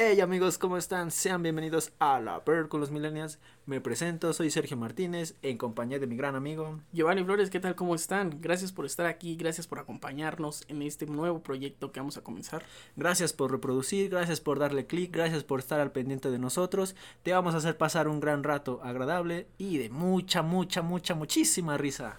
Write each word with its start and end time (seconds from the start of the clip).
Hey 0.00 0.20
amigos, 0.20 0.58
¿cómo 0.58 0.76
están? 0.76 1.10
Sean 1.10 1.42
bienvenidos 1.42 1.90
a 1.98 2.20
La 2.20 2.44
Per 2.44 2.68
con 2.68 2.78
los 2.78 2.92
Millennials. 2.92 3.40
Me 3.66 3.80
presento, 3.80 4.32
soy 4.32 4.48
Sergio 4.48 4.76
Martínez, 4.76 5.34
en 5.42 5.58
compañía 5.58 5.98
de 5.98 6.06
mi 6.06 6.14
gran 6.14 6.36
amigo 6.36 6.78
Giovanni 6.92 7.24
Flores. 7.24 7.50
¿Qué 7.50 7.58
tal? 7.58 7.74
¿Cómo 7.74 7.96
están? 7.96 8.40
Gracias 8.40 8.70
por 8.70 8.86
estar 8.86 9.06
aquí, 9.06 9.34
gracias 9.34 9.66
por 9.66 9.80
acompañarnos 9.80 10.62
en 10.68 10.82
este 10.82 11.06
nuevo 11.06 11.42
proyecto 11.42 11.90
que 11.90 11.98
vamos 11.98 12.16
a 12.16 12.22
comenzar. 12.22 12.62
Gracias 12.94 13.32
por 13.32 13.50
reproducir, 13.50 14.08
gracias 14.08 14.40
por 14.40 14.60
darle 14.60 14.86
clic, 14.86 15.10
gracias 15.10 15.42
por 15.42 15.58
estar 15.58 15.80
al 15.80 15.90
pendiente 15.90 16.30
de 16.30 16.38
nosotros. 16.38 16.94
Te 17.24 17.32
vamos 17.32 17.54
a 17.54 17.58
hacer 17.58 17.76
pasar 17.76 18.06
un 18.06 18.20
gran 18.20 18.44
rato 18.44 18.80
agradable 18.84 19.48
y 19.58 19.78
de 19.78 19.90
mucha, 19.90 20.42
mucha, 20.42 20.80
mucha, 20.80 21.16
muchísima 21.16 21.76
risa. 21.76 22.18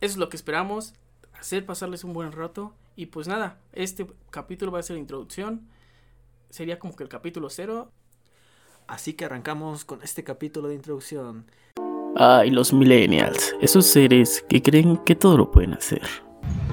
Eso 0.00 0.14
es 0.14 0.16
lo 0.16 0.28
que 0.28 0.36
esperamos, 0.36 0.94
hacer 1.38 1.64
pasarles 1.66 2.02
un 2.02 2.14
buen 2.14 2.32
rato. 2.32 2.74
Y 2.96 3.06
pues 3.06 3.28
nada, 3.28 3.60
este 3.72 4.08
capítulo 4.30 4.72
va 4.72 4.80
a 4.80 4.82
ser 4.82 4.96
la 4.96 5.00
introducción 5.02 5.68
sería 6.52 6.78
como 6.78 6.94
que 6.94 7.02
el 7.02 7.08
capítulo 7.08 7.50
cero. 7.50 7.90
Así 8.86 9.14
que 9.14 9.24
arrancamos 9.24 9.84
con 9.84 10.02
este 10.02 10.22
capítulo 10.22 10.68
de 10.68 10.74
introducción. 10.74 11.46
Ay, 12.14 12.50
los 12.50 12.72
millennials, 12.72 13.54
esos 13.60 13.86
seres 13.86 14.44
que 14.48 14.62
creen 14.62 14.98
que 14.98 15.14
todo 15.14 15.38
lo 15.38 15.50
pueden 15.50 15.72
hacer. 15.72 16.02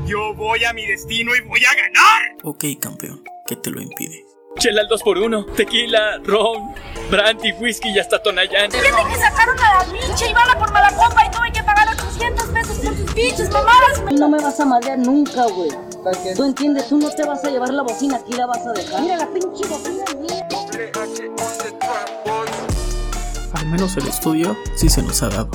Yo 0.05 0.33
voy 0.35 0.65
a 0.65 0.73
mi 0.73 0.85
destino 0.85 1.33
y 1.33 1.41
voy 1.47 1.61
a 1.63 1.73
ganar. 1.75 2.37
Ok, 2.43 2.65
campeón, 2.79 3.23
¿qué 3.47 3.55
te 3.55 3.71
lo 3.71 3.81
impide? 3.81 4.25
Chela 4.57 4.81
al 4.81 4.89
2x1, 4.89 5.55
tequila, 5.55 6.17
ron, 6.25 6.73
brandy, 7.09 7.53
whisky 7.53 7.89
y 7.89 7.99
hasta 7.99 8.21
tonayán. 8.21 8.69
Tienen 8.71 8.91
que 9.07 9.15
sacaron 9.15 9.57
a 9.59 9.85
la 9.85 9.85
pinche 9.85 10.29
y 10.29 10.33
van 10.33 10.49
a 10.49 10.59
por 10.59 10.73
mala 10.73 10.89
copa 10.89 11.25
y 11.25 11.31
tuve 11.31 11.51
que 11.53 11.63
pagar 11.63 11.87
800 11.87 12.45
pesos 12.47 12.79
por 12.79 12.97
sus 12.97 13.13
pinches 13.13 13.49
mamadas. 13.51 14.03
No 14.11 14.27
me 14.27 14.41
vas 14.41 14.59
a 14.59 14.65
madrear 14.65 14.99
nunca, 14.99 15.45
güey. 15.45 15.69
Tú 16.35 16.43
entiendes, 16.43 16.87
tú 16.87 16.97
no 16.97 17.09
te 17.09 17.25
vas 17.25 17.43
a 17.43 17.49
llevar 17.49 17.73
la 17.73 17.83
bocina, 17.83 18.17
aquí 18.17 18.33
la 18.33 18.45
vas 18.45 18.65
a 18.65 18.71
dejar. 18.71 19.01
Mira 19.01 19.17
la 19.17 19.27
pinche 19.27 19.67
bocina, 19.67 20.03
mía. 20.21 20.47
Al 23.53 23.67
menos 23.67 23.97
el 23.97 24.07
estudio 24.07 24.55
sí 24.75 24.89
se 24.89 25.01
nos 25.01 25.21
ha 25.23 25.29
dado. 25.29 25.49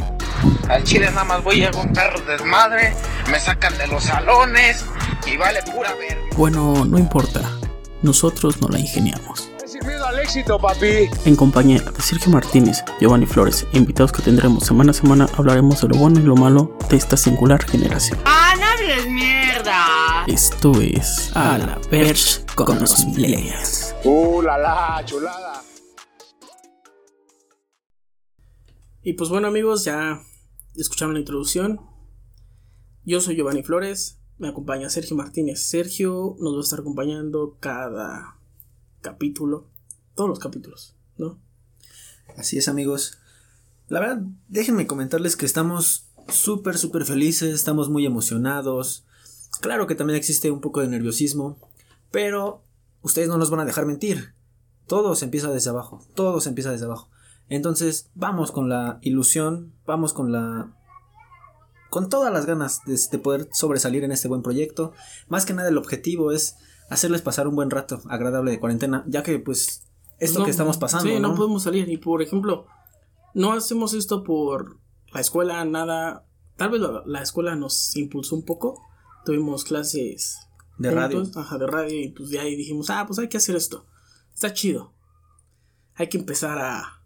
Al 0.69 0.85
chile 0.85 1.07
nada 1.07 1.25
más 1.25 1.43
voy 1.43 1.65
a 1.65 1.71
un 1.71 1.93
perro 1.93 2.21
desmadre, 2.27 2.95
me 3.31 3.41
sacan 3.41 3.77
de 3.79 3.87
los 3.87 4.05
salones 4.05 4.85
y 5.27 5.37
vale 5.39 5.61
pura 5.63 5.95
verga. 5.95 6.23
Bueno, 6.37 6.85
no 6.85 6.99
importa. 6.99 7.41
Nosotros 8.03 8.61
no 8.61 8.69
la 8.69 8.79
ingeniamos. 8.79 9.51
Sin 9.65 9.87
miedo 9.87 10.05
al 10.07 10.19
éxito, 10.19 10.59
papi. 10.59 11.09
En 11.25 11.37
compañía 11.37 11.81
de 11.81 12.03
Sergio 12.03 12.31
Martínez, 12.31 12.85
Giovanni 13.01 13.25
Flores 13.25 13.67
e 13.73 13.79
invitados 13.79 14.13
que 14.13 14.21
tendremos 14.21 14.65
semana 14.65 14.91
a 14.91 14.95
semana, 14.95 15.27
hablaremos 15.39 15.81
de 15.81 15.89
lo 15.89 15.97
bueno 15.97 16.21
y 16.21 16.23
lo 16.23 16.37
malo 16.37 16.77
de 16.91 16.97
esta 16.99 17.17
singular 17.17 17.65
generación. 17.65 18.19
¡Ah! 18.27 18.44
Esto 20.27 20.73
es 20.81 21.31
A 21.37 21.59
la 21.59 21.79
Perch 21.91 22.47
con 22.55 22.81
los 22.81 23.05
millennials. 23.09 23.95
Uh, 24.05 24.41
la 24.41 24.57
la, 24.57 25.03
chulada. 25.05 25.63
Y 29.03 29.13
pues 29.13 29.29
bueno 29.29 29.49
amigos, 29.49 29.85
ya 29.85 30.23
escucharon 30.77 31.13
la 31.13 31.21
introducción. 31.21 31.79
Yo 33.05 33.21
soy 33.21 33.37
Giovanni 33.37 33.63
Flores, 33.63 34.19
me 34.39 34.49
acompaña 34.49 34.89
Sergio 34.89 35.15
Martínez. 35.15 35.61
Sergio 35.61 36.37
nos 36.41 36.55
va 36.55 36.59
a 36.59 36.63
estar 36.63 36.81
acompañando 36.81 37.59
cada 37.61 38.39
capítulo, 39.03 39.69
todos 40.15 40.31
los 40.31 40.39
capítulos, 40.39 40.97
¿no? 41.19 41.39
Así 42.39 42.57
es 42.57 42.69
amigos. 42.69 43.19
La 43.89 44.01
verdad, 44.01 44.23
déjenme 44.49 44.87
comentarles 44.87 45.37
que 45.37 45.45
estamos 45.45 46.09
súper, 46.29 46.79
súper 46.79 47.05
felices, 47.05 47.53
estamos 47.53 47.91
muy 47.91 48.07
emocionados. 48.07 49.05
Claro 49.61 49.87
que 49.87 49.95
también 49.95 50.17
existe 50.17 50.51
un 50.51 50.61
poco 50.61 50.81
de 50.81 50.89
nerviosismo, 50.89 51.59
pero 52.11 52.63
ustedes 53.03 53.29
no 53.29 53.39
nos 53.39 53.51
van 53.51 53.61
a 53.61 53.65
dejar 53.65 53.87
mentir. 53.87 54.35
Todo 54.87 55.15
se 55.15 55.25
empieza 55.25 55.51
desde 55.51 55.71
abajo, 55.71 56.07
todo 56.15 56.41
se 56.41 56.51
empieza 56.51 56.71
desde 56.71 56.87
abajo. 56.87 57.09
Entonces, 57.49 58.11
vamos 58.15 58.53
con 58.53 58.69
la 58.69 58.99
ilusión, 59.03 59.75
vamos 59.87 60.13
con 60.13 60.33
la 60.33 60.75
con 61.91 62.09
todas 62.09 62.33
las 62.33 62.45
ganas 62.45 62.81
de, 62.87 62.99
de, 63.13 63.19
poder 63.19 63.49
sobresalir 63.53 64.03
en 64.03 64.11
este 64.11 64.27
buen 64.27 64.43
proyecto. 64.43 64.93
Más 65.29 65.47
que 65.47 65.55
nada 65.55 65.69
el 65.69 65.79
objetivo 65.79 66.33
es 66.33 66.57
hacerles 66.91 67.23
pasar 67.23 67.47
un 67.47 67.55
buen 67.55 67.71
rato 67.71 68.03
agradable 68.09 68.51
de 68.51 68.59
cuarentena, 68.59 69.05
ya 69.07 69.23
que 69.23 69.39
pues 69.39 69.87
esto 70.19 70.41
No, 70.41 70.45
que 70.45 70.51
estamos 70.51 70.77
pasando. 70.77 71.09
Sí, 71.09 71.21
no, 71.21 71.29
¿no? 71.29 71.35
podemos 71.35 71.63
salir. 71.63 71.89
Y 71.89 71.99
por 71.99 72.23
ejemplo, 72.23 72.67
no 73.35 73.53
hacemos 73.53 73.95
esto 73.95 74.25
por 74.25 74.79
la 75.13 75.21
escuela, 75.21 75.65
nada. 75.65 76.25
Tal 76.57 76.71
vez 76.71 76.81
la, 76.81 77.03
la 77.07 77.23
escuela 77.23 77.55
nos 77.57 77.97
impulsó 77.97 78.37
un 78.37 78.45
poco. 78.45 78.81
Tuvimos 79.25 79.65
clases 79.65 80.39
De 80.79 80.91
radio. 80.91 81.25
Ajá, 81.35 81.59
de 81.59 81.67
radio. 81.67 82.01
Y 82.01 82.09
pues 82.09 82.31
de 82.31 82.41
ahí 82.41 82.57
dijimos, 82.57 82.91
ah, 82.91 83.05
pues 83.07 83.19
hay 83.19 83.29
que 83.29 83.37
hacer 83.37 83.57
esto. 83.57 83.87
Está 84.35 84.53
chido. 84.53 84.93
Hay 85.95 86.09
que 86.09 86.19
empezar 86.19 86.59
a, 86.59 87.03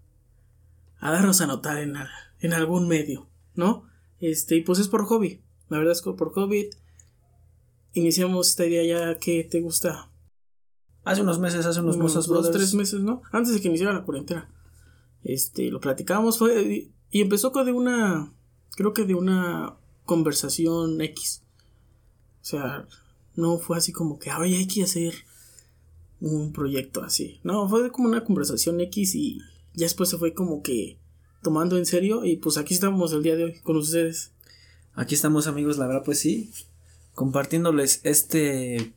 a 0.99 1.13
darnos 1.13 1.41
a 1.41 1.47
notar 1.47 1.79
en, 1.79 1.95
en 2.41 2.53
algún 2.53 2.89
medio, 2.89 3.29
¿no? 3.55 3.85
Este, 4.21 4.57
y 4.57 4.63
pues 4.63 4.79
es 4.79 4.89
por 4.89 5.05
hobby. 5.05 5.43
La 5.69 5.79
verdad 5.79 5.93
es 5.93 6.03
que 6.03 6.13
por 6.13 6.33
hobby. 6.33 6.71
Iniciamos 7.93 8.51
esta 8.51 8.67
idea 8.67 8.85
ya 8.85 9.19
que 9.19 9.45
te 9.45 9.61
gusta 9.61 10.11
Hace 11.09 11.23
unos 11.23 11.39
meses, 11.39 11.65
hace 11.65 11.81
unos 11.81 11.97
unos 11.97 12.15
Mozas 12.15 12.27
dos, 12.27 12.51
tres 12.51 12.75
meses, 12.75 13.01
¿no? 13.01 13.23
Antes 13.33 13.55
de 13.55 13.63
que 13.63 13.69
iniciara 13.69 13.95
la 13.95 14.05
cuarentena. 14.05 14.51
Este, 15.23 15.71
lo 15.71 15.81
platicábamos, 15.81 16.37
fue, 16.37 16.63
y, 16.63 16.93
y 17.11 17.23
empezó 17.23 17.51
con 17.51 17.65
de 17.65 17.73
una, 17.73 18.35
creo 18.77 18.93
que 18.93 19.07
de 19.07 19.15
una 19.15 19.79
conversación 20.05 21.01
X. 21.01 21.45
O 22.41 22.45
sea, 22.45 22.87
no 23.37 23.59
fue 23.59 23.77
así 23.77 23.93
como 23.93 24.19
que, 24.19 24.33
oye, 24.33 24.57
hay 24.57 24.67
que 24.67 24.83
hacer 24.83 25.15
un 26.21 26.53
proyecto 26.53 27.03
así. 27.03 27.41
No, 27.45 27.69
fue 27.69 27.91
como 27.93 28.09
una 28.09 28.25
conversación 28.25 28.81
X 28.81 29.15
y 29.15 29.39
ya 29.75 29.87
después 29.87 30.09
se 30.09 30.19
fue 30.19 30.35
como 30.35 30.63
que 30.63 30.99
tomando 31.43 31.79
en 31.79 31.87
serio 31.87 32.25
y 32.25 32.37
pues 32.37 32.57
aquí 32.57 32.75
estamos 32.75 33.13
el 33.13 33.23
día 33.23 33.37
de 33.37 33.45
hoy 33.45 33.61
con 33.61 33.77
ustedes. 33.77 34.33
Aquí 34.95 35.15
estamos 35.15 35.47
amigos, 35.47 35.79
la 35.79 35.87
verdad 35.87 36.03
pues 36.05 36.19
sí, 36.19 36.51
compartiéndoles 37.15 38.01
este, 38.03 38.93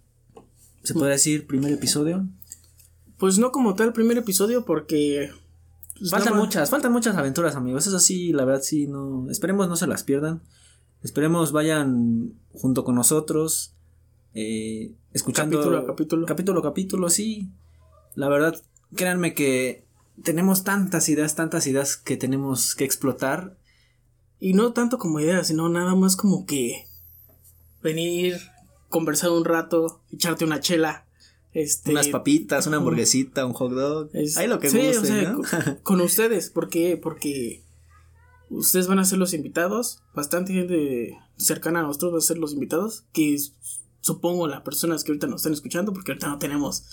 se 0.84 0.94
podría 0.94 1.12
decir, 1.12 1.46
primer 1.46 1.72
episodio. 1.72 2.28
Pues 3.18 3.38
no 3.38 3.52
como 3.52 3.76
tal 3.76 3.94
primer 3.94 4.18
episodio 4.18 4.66
porque... 4.66 5.30
pues, 6.00 6.10
faltan 6.10 6.36
muchas, 6.36 6.72
faltan 6.72 6.92
muchas 6.92 7.16
aventuras 7.16 7.56
amigos, 7.56 7.86
eso 7.86 8.00
sí, 8.00 8.34
la 8.34 8.46
verdad 8.46 8.64
sí, 8.64 8.88
no, 8.88 9.30
esperemos 9.30 9.70
no 9.70 9.76
se 9.76 9.86
las 9.86 10.04
pierdan, 10.04 10.42
esperemos 11.04 11.52
vayan 11.52 12.34
junto 12.54 12.84
con 12.84 12.96
nosotros, 12.96 13.74
eh, 14.34 14.92
escuchando 15.14 15.58
Capítulo 15.58 15.78
a 15.80 15.86
capítulo. 15.86 16.26
capítulo 16.26 16.60
a 16.60 16.64
capítulo, 16.64 17.10
sí, 17.10 17.50
la 18.16 18.30
verdad, 18.30 18.62
créanme 18.96 19.34
que 19.34 19.86
tenemos 20.24 20.64
tantas 20.64 21.10
ideas, 21.10 21.36
tantas 21.36 21.66
ideas 21.68 21.98
que 21.98 22.18
tenemos 22.18 22.76
que 22.76 22.84
explotar 22.86 23.58
Y 24.40 24.54
no 24.54 24.74
tanto 24.74 24.98
como 24.98 25.20
idea, 25.20 25.44
sino 25.44 25.70
nada 25.70 25.94
más 25.96 26.16
como 26.16 26.46
que 26.48 26.88
venir, 27.84 28.38
conversar 28.90 29.30
un 29.32 29.46
rato, 29.46 30.02
echarte 30.12 30.46
una 30.46 30.60
chela, 30.60 31.06
este 31.54 31.92
unas 31.92 32.08
papitas, 32.08 32.66
una 32.68 32.78
hamburguesita, 32.78 33.46
un 33.46 33.54
hot 33.54 33.72
dog, 33.72 34.10
es- 34.14 34.38
ahí 34.38 34.48
lo 34.48 34.60
que 34.60 34.70
sí, 34.70 34.78
guste, 34.80 34.98
o 34.98 35.06
sea, 35.06 35.32
¿no? 35.32 35.42
con, 35.42 35.76
con 35.84 36.02
ustedes, 36.02 36.50
¿por 36.50 36.70
qué? 36.70 36.98
Porque 36.98 37.62
ustedes 38.52 38.88
van 38.88 39.00
a 39.00 39.06
ser 39.06 39.18
los 39.18 39.34
invitados, 39.34 40.04
bastante 40.14 40.54
gente 40.54 41.18
cercana 41.38 41.80
a 41.80 41.84
nosotros 41.84 42.14
va 42.14 42.18
a 42.18 42.22
ser 42.22 42.38
los 42.38 42.54
invitados, 42.54 43.06
que 43.14 43.38
supongo 44.02 44.48
las 44.48 44.62
personas 44.62 45.04
que 45.04 45.12
ahorita 45.12 45.28
nos 45.28 45.42
están 45.42 45.54
escuchando, 45.54 45.94
porque 45.94 46.12
ahorita 46.12 46.28
no 46.28 46.38
tenemos 46.38 46.86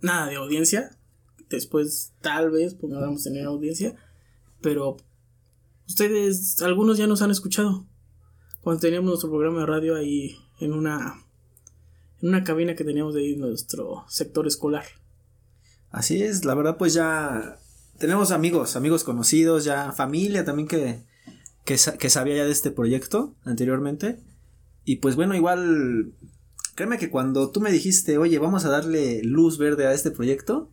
nada 0.00 0.28
de 0.28 0.36
audiencia, 0.36 0.96
después 1.50 2.12
tal 2.20 2.50
vez 2.50 2.74
podamos 2.74 3.22
tener 3.24 3.44
audiencia, 3.46 3.96
pero 4.60 4.96
ustedes, 5.88 6.62
algunos 6.62 6.98
ya 6.98 7.06
nos 7.06 7.20
han 7.20 7.30
escuchado, 7.30 7.86
cuando 8.60 8.80
teníamos 8.80 9.08
nuestro 9.08 9.30
programa 9.30 9.60
de 9.60 9.66
radio 9.66 9.96
ahí 9.96 10.36
en 10.60 10.72
una, 10.72 11.24
en 12.22 12.28
una 12.28 12.44
cabina 12.44 12.76
que 12.76 12.84
teníamos 12.84 13.14
de 13.14 13.20
ahí 13.20 13.32
en 13.34 13.40
nuestro 13.40 14.04
sector 14.08 14.46
escolar. 14.46 14.84
Así 15.90 16.22
es, 16.22 16.44
la 16.44 16.54
verdad 16.54 16.76
pues 16.78 16.94
ya 16.94 17.58
tenemos 17.98 18.30
amigos, 18.30 18.76
amigos 18.76 19.04
conocidos, 19.04 19.64
ya 19.64 19.92
familia 19.92 20.44
también 20.44 20.68
que, 20.68 21.02
que, 21.64 21.78
sa- 21.78 21.96
que 21.96 22.10
sabía 22.10 22.36
ya 22.36 22.44
de 22.44 22.52
este 22.52 22.70
proyecto 22.70 23.34
anteriormente. 23.44 24.20
Y 24.84 24.96
pues 24.96 25.16
bueno, 25.16 25.34
igual, 25.34 26.12
créeme 26.74 26.98
que 26.98 27.10
cuando 27.10 27.50
tú 27.50 27.60
me 27.60 27.72
dijiste, 27.72 28.18
oye, 28.18 28.38
vamos 28.38 28.64
a 28.64 28.70
darle 28.70 29.22
luz 29.22 29.58
verde 29.58 29.86
a 29.86 29.92
este 29.92 30.10
proyecto, 30.10 30.70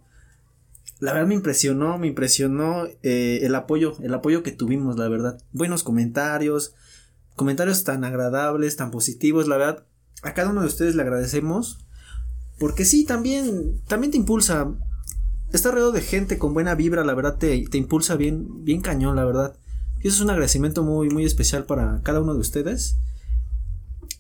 la 0.99 1.13
verdad 1.13 1.27
me 1.27 1.35
impresionó, 1.35 1.97
me 1.97 2.07
impresionó 2.07 2.85
eh, 3.03 3.39
el 3.43 3.55
apoyo, 3.55 3.95
el 4.03 4.13
apoyo 4.13 4.43
que 4.43 4.51
tuvimos, 4.51 4.97
la 4.97 5.07
verdad. 5.07 5.41
Buenos 5.51 5.83
comentarios, 5.83 6.75
comentarios 7.35 7.83
tan 7.83 8.03
agradables, 8.03 8.75
tan 8.75 8.91
positivos, 8.91 9.47
la 9.47 9.57
verdad. 9.57 9.85
A 10.21 10.33
cada 10.33 10.49
uno 10.51 10.61
de 10.61 10.67
ustedes 10.67 10.93
le 10.95 11.01
agradecemos. 11.01 11.79
Porque 12.59 12.85
sí, 12.85 13.05
también, 13.05 13.81
también 13.87 14.11
te 14.11 14.17
impulsa. 14.17 14.71
Estar 15.53 15.73
rodeado 15.73 15.91
de 15.91 16.01
gente 16.01 16.37
con 16.37 16.53
buena 16.53 16.75
vibra, 16.75 17.03
la 17.03 17.13
verdad, 17.13 17.37
te, 17.37 17.67
te 17.67 17.77
impulsa 17.77 18.15
bien, 18.15 18.63
bien 18.63 18.81
cañón, 18.81 19.15
la 19.15 19.25
verdad. 19.25 19.55
Y 20.01 20.07
eso 20.07 20.17
es 20.17 20.21
un 20.21 20.29
agradecimiento 20.29 20.83
muy, 20.83 21.09
muy 21.09 21.25
especial 21.25 21.65
para 21.65 22.01
cada 22.03 22.21
uno 22.21 22.33
de 22.33 22.39
ustedes. 22.39 22.97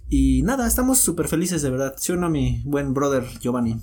Y 0.09 0.43
nada, 0.43 0.67
estamos 0.67 0.99
súper 0.99 1.27
felices, 1.27 1.61
de 1.61 1.69
verdad. 1.69 1.95
¿Sí 1.97 2.11
o 2.11 2.17
no, 2.17 2.29
mi 2.29 2.61
buen 2.65 2.93
brother 2.93 3.25
Giovanni? 3.39 3.77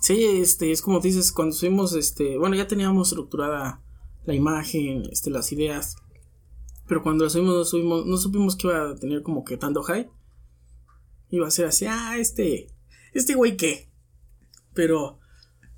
Sí, 0.00 0.24
este, 0.24 0.72
es 0.72 0.80
como 0.80 1.00
dices, 1.00 1.32
cuando 1.32 1.54
subimos, 1.54 1.94
este, 1.94 2.38
bueno, 2.38 2.56
ya 2.56 2.66
teníamos 2.66 3.08
estructurada 3.08 3.82
la 4.24 4.34
imagen, 4.34 5.04
este, 5.10 5.30
las 5.30 5.52
ideas, 5.52 5.96
pero 6.86 7.02
cuando 7.02 7.28
subimos, 7.30 7.54
no 7.54 7.64
subimos, 7.64 8.06
no 8.06 8.16
supimos 8.16 8.56
que 8.56 8.68
iba 8.68 8.90
a 8.90 8.94
tener 8.94 9.22
como 9.22 9.44
que 9.44 9.56
tanto 9.56 9.82
hype. 9.82 10.10
Iba 11.30 11.48
a 11.48 11.50
ser 11.50 11.66
así, 11.66 11.86
ah, 11.86 12.16
este, 12.18 12.66
este 13.12 13.34
güey 13.34 13.56
qué. 13.56 13.90
Pero, 14.74 15.18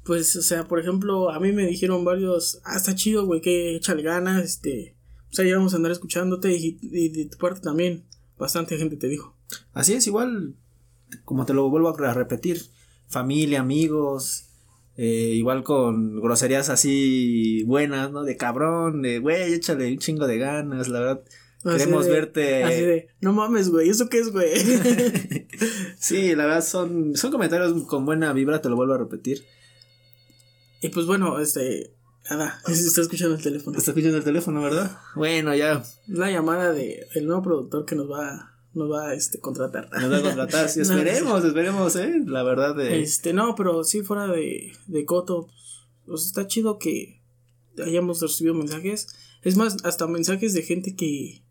pues, 0.04 0.36
o 0.36 0.42
sea, 0.42 0.64
por 0.64 0.80
ejemplo, 0.80 1.30
a 1.30 1.40
mí 1.40 1.52
me 1.52 1.66
dijeron 1.66 2.04
varios, 2.04 2.60
ah, 2.64 2.76
está 2.76 2.94
chido, 2.94 3.26
güey, 3.26 3.40
que 3.40 3.76
échale 3.76 4.02
ganas, 4.02 4.44
este, 4.44 4.94
o 5.30 5.34
sea, 5.34 5.44
ya 5.44 5.56
vamos 5.56 5.72
a 5.72 5.76
andar 5.76 5.92
escuchándote 5.92 6.54
y, 6.54 6.78
y 6.82 7.08
de 7.08 7.24
tu 7.26 7.38
parte 7.38 7.60
también, 7.60 8.04
bastante 8.38 8.76
gente 8.76 8.96
te 8.96 9.08
dijo. 9.08 9.34
Así 9.72 9.94
es, 9.94 10.06
igual, 10.06 10.54
como 11.24 11.46
te 11.46 11.54
lo 11.54 11.68
vuelvo 11.70 11.88
a 11.88 12.14
repetir, 12.14 12.62
familia, 13.08 13.60
amigos, 13.60 14.46
eh, 14.96 15.32
igual 15.34 15.64
con 15.64 16.20
groserías 16.20 16.68
así 16.68 17.64
buenas, 17.64 18.12
¿no? 18.12 18.22
De 18.22 18.36
cabrón, 18.36 19.02
de 19.02 19.18
güey, 19.18 19.54
échale 19.54 19.90
un 19.90 19.98
chingo 19.98 20.26
de 20.26 20.38
ganas, 20.38 20.88
la 20.88 21.00
verdad. 21.00 21.24
Así 21.64 21.78
queremos 21.78 22.04
de- 22.04 22.12
verte. 22.12 22.64
Así 22.64 22.82
de, 22.82 23.08
no 23.20 23.32
mames, 23.32 23.70
güey, 23.70 23.88
¿eso 23.88 24.08
qué 24.08 24.18
es, 24.18 24.30
güey? 24.30 24.50
sí, 25.98 26.34
la 26.34 26.46
verdad 26.46 26.64
son, 26.64 27.16
son 27.16 27.30
comentarios 27.32 27.84
con 27.84 28.04
buena 28.04 28.32
vibra, 28.32 28.60
te 28.60 28.68
lo 28.68 28.76
vuelvo 28.76 28.94
a 28.94 28.98
repetir. 28.98 29.44
Y 30.84 30.90
pues 30.90 31.06
bueno, 31.06 31.40
este, 31.40 31.96
nada, 32.28 32.60
está 32.68 33.00
escuchando 33.00 33.36
el 33.36 33.42
teléfono. 33.42 33.78
Está 33.78 33.92
escuchando 33.92 34.18
el 34.18 34.24
teléfono, 34.24 34.60
¿verdad? 34.60 34.98
Bueno, 35.16 35.54
ya 35.54 35.82
La 36.08 36.30
llamada 36.30 36.74
de, 36.74 37.06
del 37.14 37.26
nuevo 37.26 37.42
productor 37.42 37.86
que 37.86 37.96
nos 37.96 38.10
va, 38.10 38.54
nos 38.74 38.92
va 38.92 39.08
a 39.08 39.14
este, 39.14 39.40
contratar. 39.40 39.88
nos 39.90 40.12
va 40.12 40.18
a 40.18 40.22
contratar. 40.22 40.68
Sí, 40.68 40.80
No, 40.86 40.98
esperemos, 40.98 41.42
esperemos, 41.42 41.96
¿eh? 41.96 42.12
La 42.26 42.42
verdad 42.42 42.76
de... 42.76 43.00
Este, 43.00 43.32
no, 43.32 43.54
pero 43.54 43.82
sí 43.82 44.02
fuera 44.02 44.26
de, 44.26 44.72
de 44.86 45.04
Coto, 45.06 45.48
pues 46.04 46.26
está 46.26 46.46
chido 46.46 46.76
que 46.76 47.22
hayamos 47.82 48.20
recibido 48.20 48.52
mensajes. 48.52 49.06
Es 49.40 49.56
más, 49.56 49.78
hasta 49.84 50.06
mensajes 50.06 50.52
de 50.52 50.64
gente 50.64 50.94
que, 50.96 51.46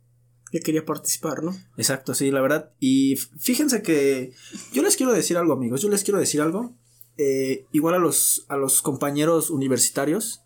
que 0.51 0.59
quería 0.59 0.85
participar, 0.85 1.41
¿no? 1.41 1.57
Exacto, 1.75 2.13
sí, 2.13 2.30
la 2.30 2.41
verdad. 2.41 2.71
Y 2.80 3.15
fíjense 3.39 3.81
que 3.81 4.33
yo 4.74 4.83
les 4.83 4.95
quiero 4.95 5.12
decir 5.12 5.38
algo, 5.38 5.53
amigos. 5.53 5.81
Yo 5.81 5.89
les 5.89 6.03
quiero 6.03 6.19
decir 6.19 6.39
algo. 6.39 6.77
Eh, 7.18 7.65
igual 7.71 7.95
a 7.95 8.00
los, 8.00 8.45
a 8.50 8.57
los 8.57 8.81
compañeros 8.81 9.50
universitarios. 9.50 10.42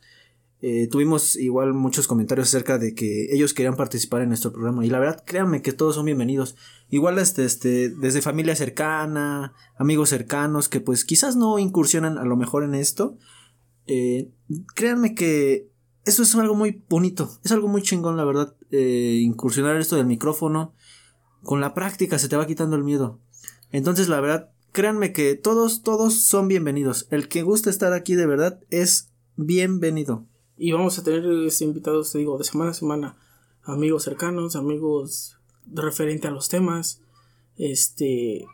eh, 0.59 0.87
tuvimos 0.87 1.35
igual 1.35 1.73
muchos 1.73 2.07
comentarios 2.07 2.47
acerca 2.47 2.79
de 2.79 2.95
que 2.95 3.31
ellos 3.31 3.53
querían 3.53 3.75
participar 3.75 4.21
en 4.23 4.29
nuestro 4.29 4.51
programa. 4.51 4.85
Y 4.85 4.89
la 4.89 4.99
verdad, 4.99 5.23
créanme 5.25 5.61
que 5.61 5.71
todos 5.71 5.95
son 5.95 6.05
bienvenidos. 6.05 6.55
Igual 6.89 7.19
este, 7.19 7.45
este, 7.45 7.89
desde 7.89 8.21
familia 8.21 8.55
cercana, 8.55 9.53
amigos 9.77 10.09
cercanos, 10.09 10.67
que 10.67 10.79
pues 10.81 11.05
quizás 11.05 11.35
no 11.35 11.59
incursionan 11.59 12.17
a 12.17 12.25
lo 12.25 12.35
mejor 12.35 12.63
en 12.63 12.75
esto. 12.75 13.17
eh, 13.85 14.31
créanme 14.75 15.15
que 15.15 15.69
eso 16.05 16.23
es 16.23 16.35
algo 16.35 16.55
muy 16.55 16.83
bonito. 16.89 17.29
Es 17.43 17.51
algo 17.51 17.67
muy 17.67 17.81
chingón, 17.83 18.17
la 18.17 18.25
verdad. 18.25 18.55
incursionar 18.71 19.77
esto 19.77 19.95
del 19.95 20.07
micrófono 20.07 20.73
con 21.43 21.61
la 21.61 21.73
práctica 21.73 22.19
se 22.19 22.27
te 22.29 22.35
va 22.35 22.47
quitando 22.47 22.75
el 22.75 22.83
miedo. 22.83 23.19
Entonces, 23.71 24.09
la 24.09 24.19
verdad, 24.21 24.51
créanme 24.71 25.13
que 25.13 25.35
todos, 25.35 25.83
todos 25.83 26.15
son 26.15 26.47
bienvenidos. 26.47 27.07
El 27.11 27.27
que 27.27 27.43
gusta 27.43 27.69
estar 27.69 27.93
aquí 27.93 28.15
de 28.15 28.25
verdad 28.25 28.59
es 28.69 29.11
bienvenido. 29.35 30.25
Y 30.57 30.71
vamos 30.71 30.97
a 30.97 31.03
tener 31.03 31.25
este, 31.45 31.65
invitados, 31.65 32.11
te 32.11 32.17
digo, 32.17 32.37
de 32.37 32.43
semana 32.43 32.71
a 32.71 32.73
semana. 32.73 33.17
Amigos 33.63 34.03
cercanos, 34.03 34.55
amigos 34.55 35.37
referente 35.65 36.27
a 36.27 36.31
los 36.31 36.49
temas. 36.49 37.01
Este. 37.57 38.45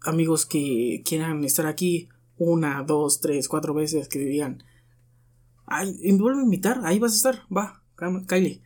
Amigos 0.00 0.46
que 0.46 1.02
quieran 1.04 1.44
estar 1.44 1.66
aquí 1.66 2.08
una, 2.36 2.82
dos, 2.82 3.20
tres, 3.20 3.48
cuatro 3.48 3.74
veces. 3.74 4.08
Que 4.08 4.18
digan, 4.18 4.62
ay, 5.66 5.96
vuelven 6.12 6.40
a 6.40 6.44
invitar, 6.44 6.80
ahí 6.84 6.98
vas 6.98 7.12
a 7.12 7.16
estar, 7.16 7.42
va, 7.54 7.82
Kylie. 8.26 8.62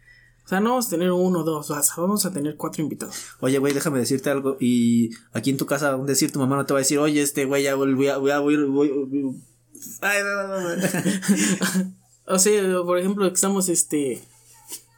O 0.49 0.51
sea, 0.51 0.61
no 0.61 0.71
vamos 0.71 0.87
a 0.87 0.91
tener 0.91 1.13
uno 1.13 1.41
o 1.41 1.45
dos, 1.45 1.69
vamos 1.99 2.25
a 2.25 2.33
tener 2.33 2.57
cuatro 2.57 2.83
invitados. 2.83 3.17
Oye, 3.41 3.59
güey, 3.59 3.75
déjame 3.75 3.99
decirte 3.99 4.31
algo. 4.31 4.57
Y 4.59 5.11
aquí 5.35 5.51
en 5.51 5.59
tu 5.59 5.67
casa, 5.67 5.95
un 5.95 6.07
decir, 6.07 6.33
tu 6.33 6.39
mamá 6.39 6.57
no 6.57 6.65
te 6.65 6.73
va 6.73 6.79
a 6.79 6.81
decir, 6.81 6.99
oye, 6.99 7.21
este 7.21 7.45
güey 7.45 7.65
ya 7.65 7.75
voy 7.75 7.91
a, 8.09 8.17
voy 8.17 8.31
a, 8.31 8.39
voy 8.39 8.55
a- 8.55 8.65
voy 8.65 8.89
a- 8.89 10.07
Ay, 10.09 10.23
no, 10.25 10.49
no, 10.49 10.77
no. 10.77 11.95
O 12.31 12.39
sea, 12.39 12.83
por 12.83 12.99
ejemplo, 12.99 13.27
estamos 13.27 13.69
este 13.69 14.23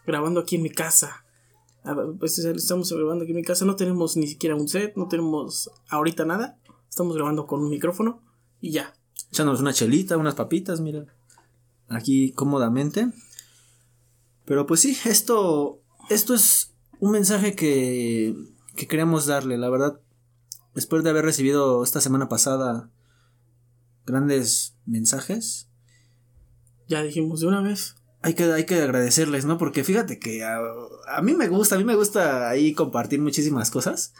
grabando 0.06 0.38
aquí 0.38 0.54
en 0.54 0.62
mi 0.62 0.70
casa. 0.70 1.24
Pues 2.20 2.38
estamos 2.38 2.92
grabando 2.92 3.24
aquí 3.24 3.32
en 3.32 3.38
mi 3.38 3.42
casa, 3.44 3.64
no 3.64 3.74
tenemos 3.74 4.16
ni 4.16 4.28
siquiera 4.28 4.54
un 4.54 4.68
set, 4.68 4.94
no 4.94 5.08
tenemos 5.08 5.68
ahorita 5.88 6.24
nada. 6.26 6.60
Estamos 6.88 7.16
grabando 7.16 7.48
con 7.48 7.60
un 7.60 7.70
micrófono 7.70 8.22
y 8.60 8.70
ya. 8.70 8.94
echándonos 9.32 9.60
una 9.60 9.72
chelita, 9.72 10.16
unas 10.16 10.36
papitas, 10.36 10.80
mira. 10.80 11.06
Aquí 11.88 12.30
cómodamente. 12.34 13.08
Pero 14.50 14.66
pues 14.66 14.80
sí, 14.80 14.98
esto, 15.04 15.80
esto 16.08 16.34
es 16.34 16.74
un 16.98 17.12
mensaje 17.12 17.54
que, 17.54 18.34
que 18.74 18.88
queremos 18.88 19.26
darle, 19.26 19.56
la 19.56 19.70
verdad. 19.70 20.00
Después 20.74 21.04
de 21.04 21.10
haber 21.10 21.24
recibido 21.24 21.84
esta 21.84 22.00
semana 22.00 22.28
pasada 22.28 22.90
grandes 24.06 24.74
mensajes, 24.86 25.68
Ya 26.88 27.00
dijimos 27.04 27.38
de 27.42 27.46
una 27.46 27.62
vez. 27.62 27.94
hay 28.22 28.34
que, 28.34 28.42
hay 28.52 28.66
que 28.66 28.82
agradecerles, 28.82 29.44
¿no? 29.44 29.56
Porque 29.56 29.84
fíjate 29.84 30.18
que 30.18 30.42
a, 30.42 30.58
a 31.16 31.22
mí 31.22 31.32
me 31.34 31.46
gusta, 31.46 31.76
a 31.76 31.78
mí 31.78 31.84
me 31.84 31.94
gusta 31.94 32.48
ahí 32.48 32.74
compartir 32.74 33.20
muchísimas 33.20 33.70
cosas. 33.70 34.14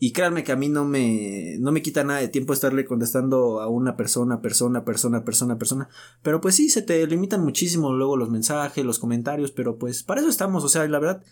Y 0.00 0.12
créanme 0.12 0.44
que 0.44 0.52
a 0.52 0.56
mí 0.56 0.68
no 0.68 0.84
me, 0.84 1.56
no 1.58 1.72
me 1.72 1.82
quita 1.82 2.04
nada 2.04 2.20
de 2.20 2.28
tiempo 2.28 2.52
estarle 2.52 2.84
contestando 2.84 3.60
a 3.60 3.68
una 3.68 3.96
persona, 3.96 4.40
persona, 4.40 4.84
persona, 4.84 5.24
persona, 5.24 5.58
persona. 5.58 5.88
Pero 6.22 6.40
pues 6.40 6.54
sí, 6.54 6.68
se 6.68 6.82
te 6.82 7.04
limitan 7.06 7.42
muchísimo 7.44 7.92
luego 7.92 8.16
los 8.16 8.30
mensajes, 8.30 8.84
los 8.84 9.00
comentarios, 9.00 9.50
pero 9.50 9.76
pues 9.76 10.04
para 10.04 10.20
eso 10.20 10.30
estamos. 10.30 10.62
O 10.62 10.68
sea, 10.68 10.84
y 10.84 10.88
la 10.88 11.00
verdad, 11.00 11.24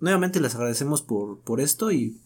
nuevamente 0.00 0.40
les 0.40 0.54
agradecemos 0.54 1.02
por, 1.02 1.40
por 1.42 1.60
esto 1.60 1.92
y 1.92 2.18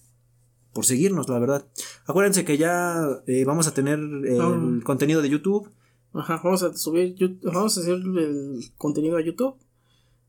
por 0.72 0.84
seguirnos, 0.84 1.28
la 1.28 1.40
verdad. 1.40 1.66
Acuérdense 2.06 2.44
que 2.44 2.56
ya 2.56 3.00
eh, 3.26 3.44
vamos 3.44 3.66
a 3.66 3.74
tener 3.74 3.98
el 3.98 4.40
Ah. 4.40 4.80
contenido 4.84 5.22
de 5.22 5.28
YouTube. 5.30 5.70
Ajá, 6.12 6.40
vamos 6.44 6.62
a 6.62 6.76
subir, 6.76 7.16
vamos 7.42 7.76
a 7.76 7.80
hacer 7.80 7.94
el 7.94 8.60
contenido 8.76 9.16
a 9.16 9.22
YouTube. 9.22 9.56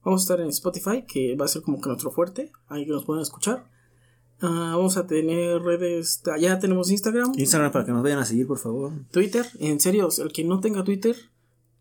Vamos 0.04 0.22
a 0.22 0.24
estar 0.24 0.40
en 0.42 0.48
Spotify, 0.48 1.06
que 1.08 1.36
va 1.36 1.46
a 1.46 1.48
ser 1.48 1.62
como 1.62 1.80
que 1.80 1.88
nuestro 1.90 2.10
fuerte. 2.10 2.52
Ahí 2.68 2.86
que 2.86 2.92
nos 2.92 3.06
pueden 3.06 3.22
escuchar. 3.22 3.70
Ah, 4.42 4.74
vamos 4.76 4.98
a 4.98 5.06
tener 5.06 5.62
redes, 5.62 6.24
ya 6.40 6.58
tenemos 6.58 6.90
Instagram, 6.90 7.32
Instagram 7.38 7.72
para 7.72 7.86
que 7.86 7.92
nos 7.92 8.02
vayan 8.02 8.18
a 8.18 8.26
seguir, 8.26 8.48
por 8.48 8.58
favor. 8.58 8.92
Twitter. 9.12 9.46
En 9.60 9.80
serio, 9.80 10.10
el 10.18 10.32
que 10.32 10.44
no 10.44 10.60
tenga 10.60 10.84
Twitter, 10.84 11.16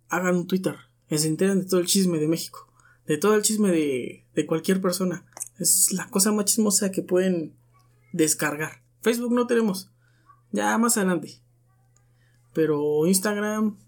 hagan 0.09 0.37
un 0.37 0.47
Twitter. 0.47 0.77
Que 1.09 1.19
se 1.19 1.29
enteren 1.29 1.61
de 1.61 1.67
todo 1.67 1.81
el 1.81 1.87
chisme 1.87 2.19
de 2.19 2.29
México. 2.29 2.71
De 3.07 3.17
todo 3.17 3.35
el 3.35 3.43
chisme 3.43 3.71
de, 3.71 4.27
de 4.35 4.47
cualquier 4.47 4.81
persona. 4.81 5.25
Es 5.59 5.93
la 5.93 6.09
cosa 6.11 6.33
más 6.33 6.45
chismosa 6.45 6.93
que 6.93 7.03
pueden 7.03 7.57
descargar. 8.13 8.83
Facebook 9.01 9.33
no 9.33 9.47
tenemos. 9.47 9.91
Ya 10.53 10.77
más 10.77 10.99
adelante. 10.99 11.41
Pero 12.53 13.07
Instagram, 13.07 13.79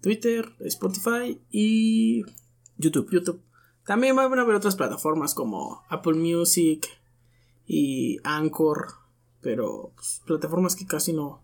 Twitter, 0.00 0.54
Spotify 0.60 1.40
y 1.50 2.24
YouTube. 2.76 3.10
YouTube. 3.10 3.42
También 3.84 4.14
van 4.14 4.38
a 4.38 4.42
haber 4.42 4.54
otras 4.54 4.76
plataformas 4.76 5.34
como 5.34 5.82
Apple 5.88 6.14
Music 6.14 6.86
y 7.68 8.18
Anchor. 8.24 8.88
Pero 9.40 9.92
pues, 9.94 10.22
plataformas 10.26 10.74
que 10.74 10.86
casi 10.86 11.12
no, 11.12 11.42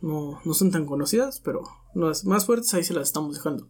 no, 0.00 0.40
no 0.42 0.54
son 0.54 0.70
tan 0.70 0.86
conocidas. 0.86 1.40
Pero 1.44 1.62
las 1.94 2.24
más 2.24 2.46
fuertes 2.46 2.72
ahí 2.72 2.84
se 2.84 2.94
las 2.94 3.08
estamos 3.08 3.34
dejando. 3.34 3.68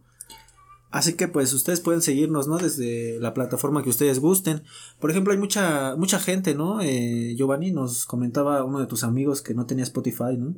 Así 0.91 1.15
que 1.15 1.27
pues 1.27 1.51
ustedes 1.51 1.81
pueden 1.81 2.01
seguirnos, 2.01 2.47
¿no? 2.47 2.57
Desde 2.57 3.19
la 3.19 3.33
plataforma 3.33 3.83
que 3.83 3.89
ustedes 3.89 4.19
gusten. 4.19 4.63
Por 5.01 5.11
ejemplo, 5.11 5.33
hay 5.33 5.39
mucha, 5.39 5.97
mucha 5.97 6.19
gente, 6.19 6.55
¿no? 6.55 6.79
Eh, 6.79 7.35
Giovanni 7.35 7.71
nos 7.71 8.05
comentaba 8.05 8.63
uno 8.63 8.79
de 8.79 8.85
tus 8.85 9.03
amigos 9.03 9.41
que 9.41 9.53
no 9.53 9.65
tenía 9.65 9.83
Spotify, 9.83 10.37
¿no? 10.37 10.55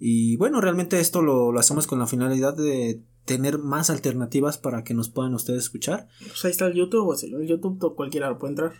Y 0.00 0.36
bueno, 0.38 0.60
realmente 0.60 0.98
esto 0.98 1.22
lo, 1.22 1.52
lo 1.52 1.60
hacemos 1.60 1.86
con 1.86 2.00
la 2.00 2.08
finalidad 2.08 2.56
de 2.56 3.00
tener 3.26 3.58
más 3.58 3.90
alternativas 3.90 4.58
para 4.58 4.82
que 4.82 4.92
nos 4.92 5.08
puedan 5.08 5.34
ustedes 5.34 5.64
escuchar. 5.64 6.08
Pues 6.18 6.44
ahí 6.44 6.50
está 6.50 6.66
el 6.66 6.74
YouTube. 6.74 7.06
O 7.06 7.16
sea, 7.16 7.28
el 7.28 7.46
YouTube 7.46 7.94
cualquiera 7.94 8.28
lo 8.28 8.40
puede 8.40 8.52
entrar. 8.54 8.72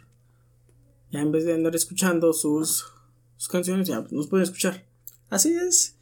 Ya 1.10 1.20
en 1.20 1.32
vez 1.32 1.44
de 1.44 1.54
andar 1.54 1.74
escuchando 1.74 2.32
sus, 2.32 2.86
sus 3.36 3.48
canciones, 3.48 3.88
ya 3.88 4.06
nos 4.10 4.28
pueden 4.28 4.44
escuchar. 4.44 4.84
Así 5.28 5.52
es. 5.52 5.96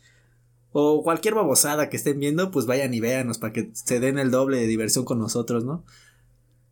O 0.73 1.03
cualquier 1.03 1.35
babosada 1.35 1.89
que 1.89 1.97
estén 1.97 2.21
viendo, 2.21 2.51
pues 2.51 2.67
vayan 2.67 2.93
y 2.93 3.01
véanos 3.01 3.39
para 3.39 3.53
que 3.53 3.71
se 3.73 4.01
den 4.01 4.19
el 4.19 4.31
doble 4.31 4.59
de 4.59 4.67
diversión 4.67 5.05
con 5.05 5.19
nosotros, 5.19 5.65
¿no? 5.65 5.85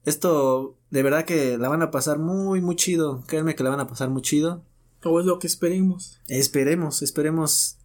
Esto, 0.05 0.77
de 0.91 1.03
verdad 1.03 1.25
que 1.25 1.59
la 1.59 1.69
van 1.69 1.83
a 1.83 1.91
pasar 1.91 2.19
muy, 2.19 2.61
muy 2.61 2.77
chido. 2.77 3.25
Créanme 3.27 3.57
que 3.57 3.65
la 3.65 3.71
van 3.71 3.81
a 3.81 3.89
pasar 3.89 4.09
muy 4.11 4.23
chido. 4.23 4.63
O 5.03 5.19
es 5.21 5.27
lo 5.27 5.39
que 5.39 5.47
esperemos. 5.47 6.21
Esperemos, 6.29 7.03
esperemos. 7.03 7.79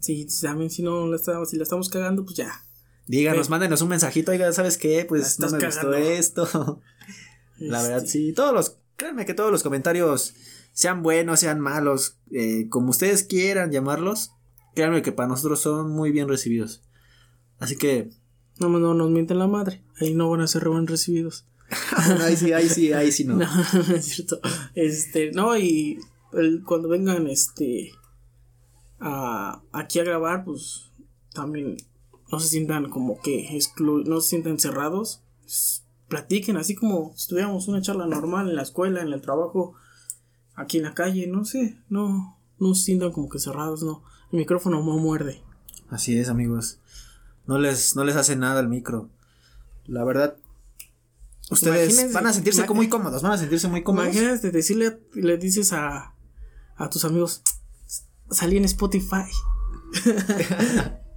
Si 0.00 0.28
saben 0.28 0.68
si 0.70 0.82
no 0.82 1.06
la 1.06 1.16
estamos, 1.16 1.50
si 1.50 1.56
la 1.56 1.62
estamos 1.62 1.88
cagando, 1.88 2.24
pues 2.24 2.36
ya. 2.36 2.64
Díganos, 3.06 3.46
Sí. 3.46 3.50
mándenos 3.50 3.80
un 3.82 3.88
mensajito, 3.88 4.32
oiga, 4.32 4.52
¿sabes 4.52 4.76
qué? 4.76 5.04
Pues 5.08 5.38
no 5.38 5.50
me 5.50 5.64
gustó 5.64 5.94
esto. 5.94 6.80
La 7.58 7.82
verdad, 7.82 7.98
Este, 7.98 8.10
sí. 8.10 8.32
Todos 8.32 8.52
los, 8.52 8.76
créanme 8.96 9.26
que 9.26 9.34
todos 9.34 9.50
los 9.50 9.62
comentarios, 9.62 10.34
sean 10.72 11.02
buenos, 11.02 11.40
sean 11.40 11.60
malos, 11.60 12.18
eh, 12.32 12.68
como 12.68 12.90
ustedes 12.90 13.22
quieran 13.24 13.70
llamarlos, 13.70 14.32
créanme 14.74 15.02
que 15.02 15.12
para 15.12 15.28
nosotros 15.28 15.60
son 15.60 15.90
muy 15.90 16.10
bien 16.10 16.28
recibidos. 16.28 16.82
Así 17.58 17.76
que, 17.76 18.10
No, 18.60 18.68
no 18.68 18.94
nos 18.94 19.10
mienten 19.10 19.38
la 19.38 19.46
madre. 19.48 19.82
Ahí 20.00 20.14
no 20.14 20.30
van 20.30 20.40
a 20.40 20.46
ser 20.46 20.68
buen 20.68 20.86
recibidos. 20.86 21.44
ahí 22.22 22.36
sí, 22.36 22.52
ahí 22.52 22.68
sí, 22.68 22.92
ahí 22.92 23.10
sí 23.10 23.24
no. 23.24 23.36
No, 23.38 23.46
no 23.46 23.94
es 23.96 24.04
cierto. 24.04 24.40
Este, 24.74 25.32
no, 25.32 25.56
y 25.56 25.98
el- 26.32 26.62
cuando 26.64 26.88
vengan, 26.88 27.26
este, 27.26 27.90
a, 29.00 29.62
aquí 29.72 29.98
a 29.98 30.04
grabar, 30.04 30.44
pues 30.44 30.90
también 31.32 31.76
no 32.30 32.40
se 32.40 32.48
sientan 32.48 32.90
como 32.90 33.20
que 33.20 33.56
exclu 33.56 34.02
no 34.04 34.20
se 34.20 34.30
sientan 34.30 34.58
cerrados. 34.58 35.22
Platiquen 36.14 36.56
así 36.56 36.76
como 36.76 37.12
si 37.16 37.26
tuviéramos 37.28 37.66
una 37.66 37.82
charla 37.82 38.06
normal 38.06 38.48
en 38.48 38.54
la 38.54 38.62
escuela, 38.62 39.02
en 39.02 39.12
el 39.12 39.20
trabajo, 39.20 39.74
aquí 40.54 40.76
en 40.76 40.84
la 40.84 40.94
calle, 40.94 41.26
no 41.26 41.44
sé, 41.44 41.76
no, 41.88 42.38
no 42.60 42.74
se 42.76 42.84
sientan 42.84 43.10
como 43.10 43.28
que 43.28 43.40
cerrados, 43.40 43.82
no. 43.82 44.04
El 44.30 44.38
micrófono 44.38 44.76
no 44.84 44.96
muerde. 44.98 45.42
Así 45.90 46.16
es, 46.16 46.28
amigos. 46.28 46.78
No 47.46 47.58
les, 47.58 47.96
no 47.96 48.04
les 48.04 48.14
hace 48.14 48.36
nada 48.36 48.60
el 48.60 48.68
micro. 48.68 49.10
La 49.86 50.04
verdad, 50.04 50.36
ustedes 51.50 51.92
Imagínense- 51.98 52.12
van 52.14 52.26
a 52.28 52.32
sentirse 52.32 52.64
ima- 52.64 52.74
muy 52.74 52.88
cómodos, 52.88 53.22
van 53.22 53.32
a 53.32 53.38
sentirse 53.38 53.66
muy 53.66 53.82
cómodos. 53.82 54.14
Imagínate 54.14 54.52
decirle, 54.52 55.00
le 55.14 55.36
dices 55.36 55.72
a, 55.72 56.14
a 56.76 56.90
tus 56.90 57.04
amigos, 57.04 57.42
salí 58.30 58.56
en 58.56 58.64
Spotify. 58.66 59.24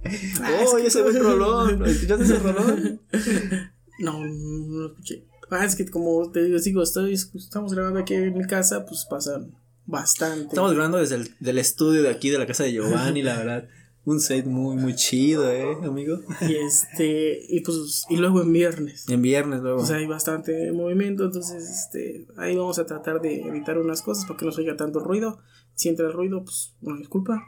¡Oh, 0.66 0.78
ese 0.78 1.02
buen 1.02 1.20
rolón! 1.22 1.86
¿Escuchaste 1.86 2.24
ese 2.24 2.38
rolón? 2.40 3.00
No, 3.98 4.24
no 4.24 4.78
lo 4.78 4.86
escuché. 4.88 5.24
Ah, 5.50 5.64
es 5.64 5.76
que 5.76 5.88
como 5.88 6.30
te 6.30 6.44
digo, 6.44 6.58
sigo, 6.58 6.82
estoy, 6.82 7.14
estamos 7.14 7.72
grabando 7.72 8.00
aquí 8.00 8.14
en 8.14 8.36
mi 8.36 8.46
casa, 8.46 8.84
pues 8.84 9.06
pasan 9.08 9.54
bastante. 9.86 10.48
Estamos 10.48 10.72
grabando 10.72 10.98
desde 10.98 11.16
el 11.16 11.34
del 11.40 11.58
estudio 11.58 12.02
de 12.02 12.10
aquí, 12.10 12.30
de 12.30 12.38
la 12.38 12.46
casa 12.46 12.64
de 12.64 12.72
Giovanni, 12.72 13.22
la 13.22 13.36
verdad. 13.36 13.68
Un 14.04 14.20
set 14.20 14.46
muy, 14.46 14.76
muy 14.76 14.94
chido, 14.94 15.50
¿eh, 15.50 15.76
amigo? 15.82 16.20
Y 16.40 16.54
este, 16.56 17.40
y 17.46 17.60
pues, 17.60 18.06
y 18.08 18.16
luego 18.16 18.40
en 18.40 18.52
viernes. 18.52 19.06
En 19.08 19.20
viernes 19.20 19.60
luego. 19.60 19.82
O 19.82 19.86
sea, 19.86 19.96
hay 19.96 20.06
bastante 20.06 20.72
movimiento, 20.72 21.24
entonces, 21.24 21.68
este, 21.68 22.26
ahí 22.38 22.56
vamos 22.56 22.78
a 22.78 22.86
tratar 22.86 23.20
de 23.20 23.42
evitar 23.42 23.76
unas 23.76 24.00
cosas 24.00 24.24
para 24.24 24.38
que 24.38 24.46
no 24.46 24.52
se 24.52 24.62
oiga 24.62 24.76
tanto 24.76 25.00
ruido. 25.00 25.40
Si 25.74 25.90
entra 25.90 26.06
el 26.06 26.14
ruido, 26.14 26.42
pues, 26.42 26.74
una 26.80 26.96
disculpa. 26.98 27.44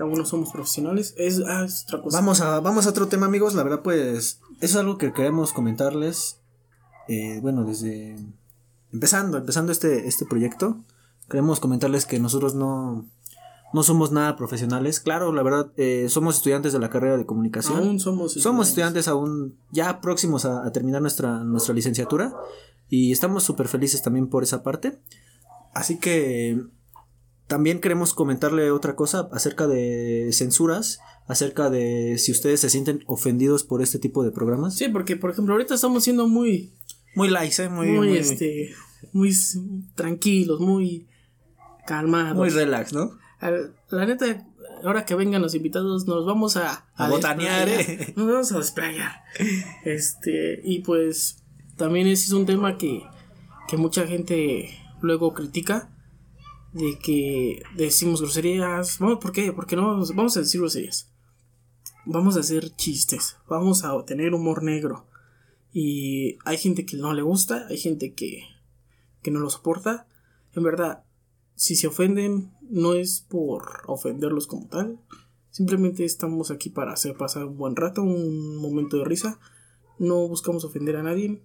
Aún 0.00 0.14
no 0.14 0.24
somos 0.24 0.50
profesionales. 0.50 1.14
Es, 1.16 1.40
ah, 1.46 1.64
es 1.64 1.84
otra 1.84 2.02
cosa. 2.02 2.18
Vamos 2.18 2.40
a, 2.40 2.60
vamos 2.60 2.86
a 2.86 2.90
otro 2.90 3.08
tema, 3.08 3.26
amigos. 3.26 3.54
La 3.54 3.62
verdad, 3.62 3.82
pues, 3.82 4.40
eso 4.60 4.60
es 4.60 4.76
algo 4.76 4.98
que 4.98 5.12
queremos 5.12 5.52
comentarles. 5.52 6.40
Eh, 7.08 7.38
bueno, 7.42 7.64
desde 7.64 8.16
empezando, 8.92 9.38
empezando 9.38 9.72
este, 9.72 10.08
este 10.08 10.24
proyecto, 10.24 10.78
queremos 11.28 11.60
comentarles 11.60 12.06
que 12.06 12.18
nosotros 12.18 12.54
no, 12.54 13.06
no 13.72 13.82
somos 13.82 14.10
nada 14.10 14.36
profesionales. 14.36 15.00
Claro, 15.00 15.32
la 15.32 15.42
verdad, 15.42 15.72
eh, 15.76 16.06
somos 16.08 16.36
estudiantes 16.36 16.72
de 16.72 16.78
la 16.78 16.90
carrera 16.90 17.16
de 17.16 17.26
comunicación. 17.26 17.78
Aún 17.78 18.00
somos 18.00 18.32
Somos 18.34 18.68
estudiantes 18.68 19.08
aún 19.08 19.58
ya 19.70 20.00
próximos 20.00 20.44
a, 20.44 20.64
a 20.64 20.72
terminar 20.72 21.02
nuestra, 21.02 21.44
nuestra 21.44 21.74
licenciatura 21.74 22.34
y 22.88 23.12
estamos 23.12 23.42
súper 23.42 23.68
felices 23.68 24.02
también 24.02 24.28
por 24.28 24.42
esa 24.42 24.62
parte. 24.62 25.00
Así 25.74 25.98
que 25.98 26.62
también 27.46 27.80
queremos 27.80 28.14
comentarle 28.14 28.70
otra 28.70 28.96
cosa 28.96 29.28
acerca 29.32 29.66
de 29.66 30.30
censuras, 30.32 31.00
acerca 31.26 31.70
de 31.70 32.16
si 32.18 32.32
ustedes 32.32 32.60
se 32.60 32.70
sienten 32.70 33.02
ofendidos 33.06 33.64
por 33.64 33.82
este 33.82 33.98
tipo 33.98 34.24
de 34.24 34.30
programas. 34.30 34.76
Sí, 34.76 34.88
porque, 34.88 35.16
por 35.16 35.30
ejemplo, 35.30 35.54
ahorita 35.54 35.74
estamos 35.74 36.04
siendo 36.04 36.26
muy, 36.28 36.72
Muy 37.14 37.28
likes, 37.28 37.62
¿eh? 37.62 37.68
muy, 37.68 37.88
muy, 37.88 38.08
muy, 38.08 38.18
este, 38.18 38.74
muy 39.12 39.32
tranquilos, 39.94 40.60
muy 40.60 41.06
calmados. 41.86 42.36
muy 42.36 42.48
relax, 42.50 42.92
¿no? 42.92 43.18
La 43.90 44.06
neta, 44.06 44.46
ahora 44.82 45.04
que 45.04 45.14
vengan 45.14 45.42
los 45.42 45.54
invitados, 45.54 46.06
nos 46.06 46.24
vamos 46.24 46.56
a, 46.56 46.86
A 46.94 47.08
botanear. 47.10 47.68
¿eh? 47.68 48.14
Nos 48.16 48.26
vamos 48.26 48.52
a 48.52 48.58
desplayar. 48.58 49.22
Este, 49.84 50.60
y 50.64 50.80
pues 50.80 51.42
también 51.76 52.06
ese 52.06 52.24
es 52.24 52.32
un 52.32 52.46
tema 52.46 52.78
que, 52.78 53.02
que 53.68 53.76
mucha 53.76 54.06
gente 54.06 54.70
luego 55.02 55.34
critica. 55.34 55.90
De 56.74 56.98
que 56.98 57.62
decimos 57.74 58.20
groserías. 58.20 58.98
Vamos, 58.98 59.18
¿Por 59.18 59.32
qué? 59.32 59.50
Porque 59.52 59.76
no 59.76 60.04
vamos 60.14 60.36
a 60.36 60.40
decir 60.40 60.60
groserías. 60.60 61.10
Vamos 62.04 62.36
a 62.36 62.40
hacer 62.40 62.76
chistes. 62.76 63.38
Vamos 63.48 63.84
a 63.84 64.04
tener 64.04 64.34
humor 64.34 64.62
negro. 64.62 65.06
Y 65.72 66.38
hay 66.44 66.56
gente 66.58 66.86
que 66.86 66.96
no 66.96 67.12
le 67.14 67.22
gusta, 67.22 67.66
hay 67.68 67.78
gente 67.78 68.14
que, 68.14 68.44
que 69.22 69.32
no 69.32 69.40
lo 69.40 69.50
soporta. 69.50 70.06
En 70.54 70.62
verdad, 70.62 71.04
si 71.56 71.74
se 71.74 71.88
ofenden, 71.88 72.52
no 72.62 72.94
es 72.94 73.26
por 73.28 73.82
ofenderlos 73.86 74.46
como 74.46 74.68
tal. 74.68 75.00
Simplemente 75.50 76.04
estamos 76.04 76.50
aquí 76.50 76.70
para 76.70 76.92
hacer 76.92 77.16
pasar 77.16 77.44
un 77.44 77.56
buen 77.56 77.74
rato, 77.74 78.02
un 78.02 78.56
momento 78.56 78.98
de 78.98 79.04
risa. 79.04 79.40
No 79.98 80.28
buscamos 80.28 80.64
ofender 80.64 80.96
a 80.96 81.02
nadie. 81.02 81.42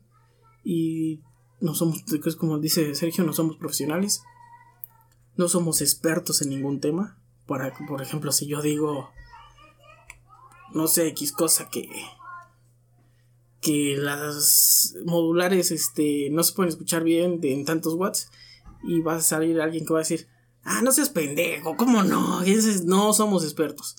Y 0.63 1.21
no 1.59 1.73
somos, 1.73 2.03
como 2.37 2.59
dice 2.59 2.93
Sergio, 2.93 3.23
no 3.23 3.33
somos 3.33 3.57
profesionales. 3.57 4.21
No 5.39 5.47
somos 5.47 5.81
expertos 5.81 6.41
en 6.41 6.49
ningún 6.49 6.81
tema. 6.81 7.17
Para, 7.47 7.73
por 7.87 8.01
ejemplo, 8.01 8.31
si 8.31 8.45
yo 8.45 8.61
digo, 8.61 9.09
no 10.73 10.87
sé, 10.87 11.07
X 11.07 11.31
cosa 11.31 11.69
que 11.69 11.89
que 13.61 13.95
las 13.97 14.95
modulares 15.05 15.71
este 15.71 16.29
no 16.31 16.43
se 16.43 16.53
pueden 16.53 16.69
escuchar 16.69 17.03
bien 17.03 17.41
de, 17.41 17.53
en 17.53 17.65
tantos 17.65 17.95
watts 17.95 18.29
y 18.83 19.01
va 19.01 19.15
a 19.15 19.21
salir 19.21 19.59
alguien 19.59 19.85
que 19.85 19.91
va 19.91 19.99
a 19.99 20.03
decir 20.07 20.29
ah 20.63 20.81
no 20.81 20.93
seas 20.93 21.09
pendejo 21.09 21.75
cómo 21.75 22.01
no 22.03 22.41
no 22.85 23.11
somos 23.11 23.43
expertos 23.43 23.97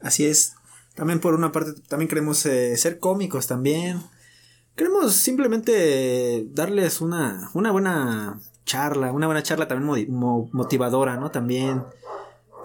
Así 0.00 0.24
es. 0.24 0.54
También 0.94 1.20
por 1.20 1.34
una 1.34 1.52
parte, 1.52 1.80
también 1.88 2.08
queremos 2.08 2.44
eh, 2.46 2.76
ser 2.76 2.98
cómicos 2.98 3.46
también. 3.46 4.02
Queremos 4.76 5.14
simplemente 5.14 6.46
darles 6.52 7.00
una, 7.00 7.50
una 7.54 7.70
buena 7.70 8.40
charla, 8.70 9.12
una 9.12 9.26
buena 9.26 9.42
charla 9.42 9.66
también 9.68 10.06
motivadora, 10.10 11.16
¿no? 11.16 11.30
También. 11.30 11.84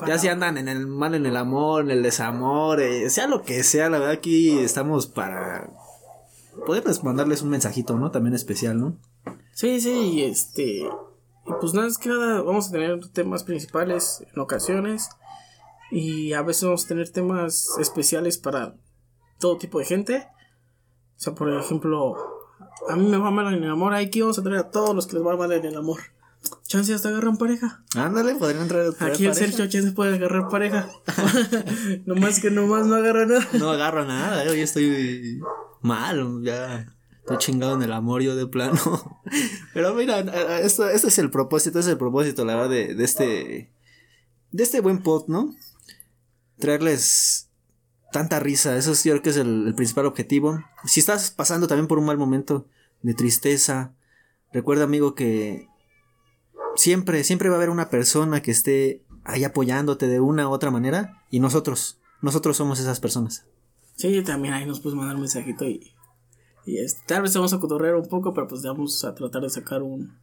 Ya 0.05 0.17
si 0.17 0.27
andan 0.27 0.57
en 0.57 0.67
el 0.67 0.87
mal, 0.87 1.15
en 1.15 1.25
el 1.25 1.37
amor, 1.37 1.83
en 1.85 1.91
el 1.91 2.03
desamor, 2.03 2.81
eh, 2.81 3.09
sea 3.09 3.27
lo 3.27 3.43
que 3.43 3.63
sea, 3.63 3.89
la 3.89 3.97
verdad 3.97 4.13
aquí 4.13 4.59
estamos 4.59 5.07
para 5.07 5.69
poderles 6.65 7.03
mandarles 7.03 7.41
un 7.41 7.49
mensajito, 7.49 7.97
¿no? 7.97 8.11
También 8.11 8.35
especial, 8.35 8.79
¿no? 8.79 8.97
sí 9.55 9.79
sí 9.79 10.21
este 10.21 10.85
pues 11.61 11.73
nada 11.73 11.87
es 11.87 11.97
que 11.97 12.09
nada 12.09 12.41
vamos 12.41 12.67
a 12.67 12.71
tener 12.73 12.99
temas 13.11 13.45
principales 13.45 14.25
en 14.33 14.41
ocasiones 14.41 15.09
y 15.91 16.33
a 16.33 16.41
veces 16.41 16.65
vamos 16.65 16.83
a 16.83 16.87
tener 16.89 17.09
temas 17.09 17.69
especiales 17.79 18.37
para 18.37 18.75
todo 19.39 19.57
tipo 19.57 19.79
de 19.79 19.85
gente 19.85 20.27
o 21.15 21.19
sea 21.19 21.33
por 21.33 21.49
ejemplo 21.53 22.34
a 22.89 22.95
mí 22.95 23.07
me 23.07 23.17
va 23.17 23.31
mal 23.31 23.53
en 23.53 23.63
el 23.63 23.69
amor 23.69 23.93
aquí 23.93 24.21
vamos 24.21 24.39
a 24.39 24.43
traer 24.43 24.59
a 24.59 24.69
todos 24.71 24.95
los 24.95 25.07
que 25.07 25.15
les 25.15 25.25
va 25.25 25.35
mal 25.35 25.51
en 25.51 25.65
el 25.65 25.75
amor 25.75 25.99
chance 26.67 26.93
hasta 26.93 27.09
agarran 27.09 27.37
pareja 27.37 27.83
Ándale, 27.95 28.35
podrían 28.35 28.63
entrar 28.63 28.85
a 28.99 29.05
Aquí 29.05 29.25
el 29.25 29.33
Sergio 29.33 29.67
Chance 29.67 29.91
puede 29.93 30.15
agarrar 30.15 30.49
pareja. 30.49 30.89
nomás 32.05 32.39
que 32.39 32.51
nomás 32.51 32.85
no 32.85 32.95
agarra 32.95 33.25
nada. 33.25 33.47
No 33.53 33.69
agarro 33.69 34.05
nada, 34.05 34.43
eh, 34.43 34.47
yo 34.47 34.63
estoy 34.63 35.39
mal, 35.81 36.43
ya 36.43 36.93
estoy 37.19 37.37
chingado 37.37 37.75
en 37.75 37.83
el 37.83 37.93
amor 37.93 38.21
yo 38.21 38.35
de 38.35 38.47
plano. 38.47 38.79
Pero 39.73 39.93
mira, 39.93 40.19
esto, 40.59 40.87
este 40.89 41.07
es 41.07 41.17
el 41.19 41.31
propósito, 41.31 41.79
es 41.79 41.87
el 41.87 41.97
propósito, 41.97 42.45
la 42.45 42.55
verdad, 42.55 42.69
de, 42.69 42.95
de 42.95 43.03
este, 43.03 43.71
de 44.51 44.63
este 44.63 44.81
buen 44.81 45.01
pod, 45.01 45.27
¿no? 45.27 45.53
Traerles 46.59 47.44
tanta 48.15 48.39
risa, 48.39 48.77
eso 48.77 48.95
sí, 48.95 49.09
yo 49.09 49.15
creo 49.15 49.23
que 49.23 49.29
es 49.31 49.35
el, 49.35 49.73
principal 49.75 50.05
objetivo. 50.05 50.63
Si 50.85 51.01
estás 51.01 51.31
pasando 51.31 51.67
también 51.67 51.87
por 51.87 51.99
un 51.99 52.05
mal 52.05 52.17
momento 52.17 52.65
de 53.01 53.13
tristeza, 53.13 53.93
recuerda 54.53 54.85
amigo 54.85 55.15
que 55.15 55.67
siempre, 56.77 57.25
siempre 57.25 57.49
va 57.49 57.55
a 57.55 57.57
haber 57.57 57.69
una 57.69 57.89
persona 57.89 58.41
que 58.41 58.51
esté 58.51 59.03
ahí 59.25 59.43
apoyándote 59.43 60.07
de 60.07 60.21
una 60.21 60.47
u 60.47 60.53
otra 60.53 60.71
manera 60.71 61.25
y 61.29 61.41
nosotros, 61.41 61.99
nosotros 62.21 62.55
somos 62.55 62.79
esas 62.79 63.01
personas. 63.01 63.47
Sí, 63.97 64.21
también 64.21 64.53
ahí 64.53 64.65
nos 64.65 64.79
puedes 64.79 64.95
mandar 64.95 65.15
un 65.15 65.23
mensajito 65.23 65.65
y. 65.65 65.91
Y 66.65 66.77
tal 67.05 67.23
vez 67.23 67.35
vamos 67.35 67.51
a 67.51 67.59
cotorrear 67.59 67.95
un 67.95 68.07
poco, 68.07 68.33
pero 68.33 68.47
pues 68.47 68.61
vamos 68.61 69.03
a 69.03 69.13
tratar 69.13 69.41
de 69.41 69.49
sacar 69.49 69.83
un. 69.83 70.17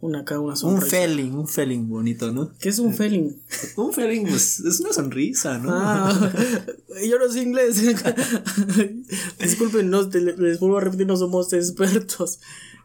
Una 0.00 0.20
acá, 0.20 0.38
una 0.38 0.52
Un 0.52 0.56
sonrisa. 0.56 0.96
feeling, 0.96 1.32
un 1.32 1.48
feeling 1.48 1.88
bonito, 1.88 2.30
¿no? 2.30 2.52
¿Qué 2.60 2.68
es 2.68 2.78
un 2.78 2.94
feeling? 2.94 3.32
Un 3.76 3.92
feeling, 3.92 4.26
pues, 4.26 4.60
es 4.60 4.78
una 4.80 4.92
sonrisa, 4.92 5.58
¿no? 5.58 5.70
Ah, 5.72 6.32
yo 7.08 7.18
no 7.18 7.28
sé 7.28 7.42
inglés. 7.42 7.82
Disculpen, 9.40 9.90
no, 9.90 10.08
te- 10.08 10.20
les 10.20 10.60
vuelvo 10.60 10.78
a 10.78 10.82
repetir, 10.82 11.06
no 11.06 11.16
somos 11.16 11.52
expertos. 11.52 12.40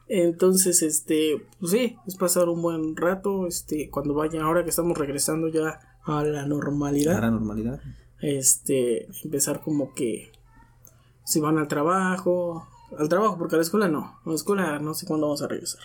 Entonces, 0.08 0.82
este, 0.82 1.46
pues 1.60 1.72
sí, 1.72 1.96
es 2.08 2.16
pasar 2.16 2.50
un 2.50 2.62
buen 2.62 2.96
rato, 2.96 3.48
este, 3.48 3.90
cuando 3.90 4.14
vayan, 4.14 4.42
ahora 4.44 4.64
que 4.64 4.70
estamos 4.70 4.98
regresando 4.98 5.48
ya 5.48 5.80
a 6.04 6.24
la 6.24 6.46
normalidad. 6.46 7.22
La 7.22 7.32
normalidad. 7.32 7.80
este, 8.22 9.08
empezar 9.24 9.62
como 9.62 9.94
que 9.94 10.32
si 11.26 11.40
van 11.40 11.58
al 11.58 11.68
trabajo, 11.68 12.68
al 12.98 13.08
trabajo, 13.08 13.38
porque 13.38 13.56
a 13.56 13.58
la 13.60 13.64
escuela 13.64 13.88
no, 13.88 14.20
a 14.26 14.30
la 14.30 14.36
escuela 14.36 14.80
no 14.80 14.94
sé 14.94 15.06
cuándo 15.06 15.28
vamos 15.28 15.42
a 15.42 15.48
regresar. 15.48 15.82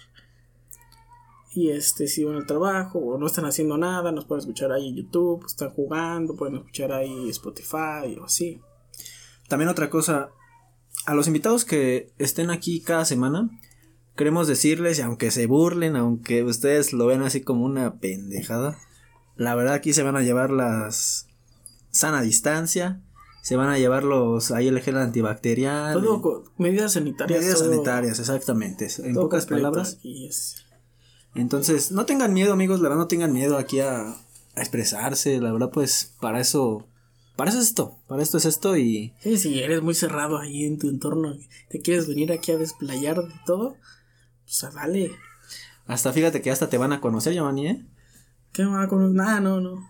Y 1.59 1.71
este, 1.71 2.07
si 2.07 2.23
van 2.23 2.37
al 2.37 2.47
trabajo 2.47 3.00
o 3.00 3.19
no 3.19 3.27
están 3.27 3.45
haciendo 3.45 3.77
nada, 3.79 4.12
nos 4.12 4.27
pueden 4.27 4.41
escuchar 4.43 4.71
ahí 4.71 4.91
en 4.91 4.95
YouTube, 4.95 5.45
están 5.45 5.71
jugando, 5.71 6.37
pueden 6.37 6.55
escuchar 6.55 6.93
ahí 6.93 7.29
Spotify 7.31 8.17
o 8.21 8.27
así. 8.27 8.61
También 9.49 9.69
otra 9.69 9.91
cosa, 9.91 10.31
a 11.05 11.15
los 11.17 11.27
invitados 11.27 11.65
que 11.65 12.12
estén 12.19 12.50
aquí 12.50 12.81
cada 12.81 13.05
semana, 13.05 13.50
queremos 14.15 14.47
decirles, 14.47 15.00
y 15.00 15.03
aunque 15.03 15.33
se 15.33 15.47
burlen, 15.47 15.97
aunque 15.97 16.45
ustedes 16.45 16.93
lo 16.93 17.07
vean 17.07 17.23
así 17.23 17.41
como 17.41 17.65
una 17.65 17.99
pendejada, 17.99 18.79
la 19.35 19.57
verdad 19.57 19.75
aquí 19.75 19.93
se 19.93 20.05
van 20.05 20.15
a 20.17 20.23
llevar 20.23 20.50
las 20.50 21.27
sana 21.91 22.23
distancia, 22.23 23.03
se 23.43 23.57
van 23.57 23.69
a 23.69 23.79
llevar 23.79 24.05
los 24.05 24.53
ahí 24.53 24.69
el 24.69 24.79
gel 24.81 24.99
antibacterial, 24.99 25.95
Todo 26.00 26.45
medidas 26.57 26.93
sanitarias. 26.93 27.41
medidas 27.41 27.59
todo- 27.59 27.71
sanitarias, 27.73 28.21
exactamente, 28.21 28.87
en 29.03 29.15
pocas 29.15 29.47
palabras. 29.47 29.99
es- 30.05 30.65
Entonces, 31.40 31.92
no 31.92 32.04
tengan 32.07 32.33
miedo, 32.35 32.52
amigos, 32.52 32.80
la 32.80 32.88
verdad 32.88 33.02
no 33.02 33.09
tengan 33.09 33.33
miedo 33.33 33.57
aquí 33.59 33.80
a, 33.80 34.00
a 34.11 34.61
expresarse, 34.61 35.40
la 35.40 35.52
verdad 35.52 35.71
pues 35.73 36.14
para 36.21 36.40
eso 36.40 36.87
para 37.37 37.50
eso 37.50 37.61
es 37.61 37.68
esto, 37.68 37.97
para 38.09 38.21
esto 38.21 38.38
es 38.38 38.47
esto 38.47 38.76
y 38.76 39.14
Sí, 39.21 39.38
si 39.38 39.62
eres 39.62 39.80
muy 39.80 39.95
cerrado 39.95 40.38
ahí 40.38 40.64
en 40.64 40.76
tu 40.76 40.88
entorno, 40.88 41.37
te 41.68 41.80
quieres 41.80 42.09
venir 42.09 42.33
aquí 42.33 42.50
a 42.50 42.59
desplayar 42.59 43.23
de 43.23 43.35
todo, 43.47 43.76
pues 44.45 44.75
dale. 44.75 45.12
hasta 45.87 46.12
fíjate 46.12 46.42
que 46.42 46.50
hasta 46.50 46.68
te 46.68 46.78
van 46.78 46.92
a 46.92 47.00
conocer, 47.00 47.35
Giovanni, 47.35 47.68
¿eh? 47.68 47.87
¿Qué 48.52 48.64
me 48.64 48.71
va 48.73 48.83
a 48.83 48.88
conocer? 48.88 49.14
Nada, 49.14 49.38
no, 49.38 49.61
no. 49.61 49.87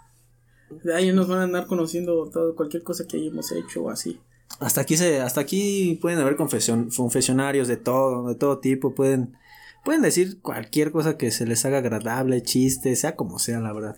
De 0.85 0.95
ahí 0.95 1.11
nos 1.13 1.27
van 1.27 1.39
a 1.39 1.45
andar 1.45 1.67
conociendo 1.67 2.29
todo, 2.31 2.55
cualquier 2.55 2.83
cosa 2.83 3.07
que 3.07 3.17
hayamos 3.17 3.51
hecho 3.53 3.83
o 3.85 3.89
así. 3.89 4.21
Hasta 4.61 4.83
aquí 4.83 4.99
se, 4.99 5.23
hasta 5.23 5.41
aquí 5.41 5.99
pueden 6.03 6.19
haber 6.19 6.37
confesión, 6.37 6.91
confesionarios 6.95 7.67
de 7.67 7.79
todo, 7.79 8.29
de 8.29 8.35
todo 8.35 8.59
tipo, 8.59 8.95
pueden, 8.95 9.39
pueden 9.85 10.03
decir 10.03 10.41
cualquier 10.41 10.93
cosa 10.93 11.17
que 11.17 11.31
se 11.31 11.47
les 11.47 11.65
haga 11.65 11.79
agradable, 11.79 12.43
chiste, 12.43 12.95
sea 12.97 13.17
como 13.17 13.39
sea, 13.39 13.61
la 13.61 13.73
verdad. 13.73 13.97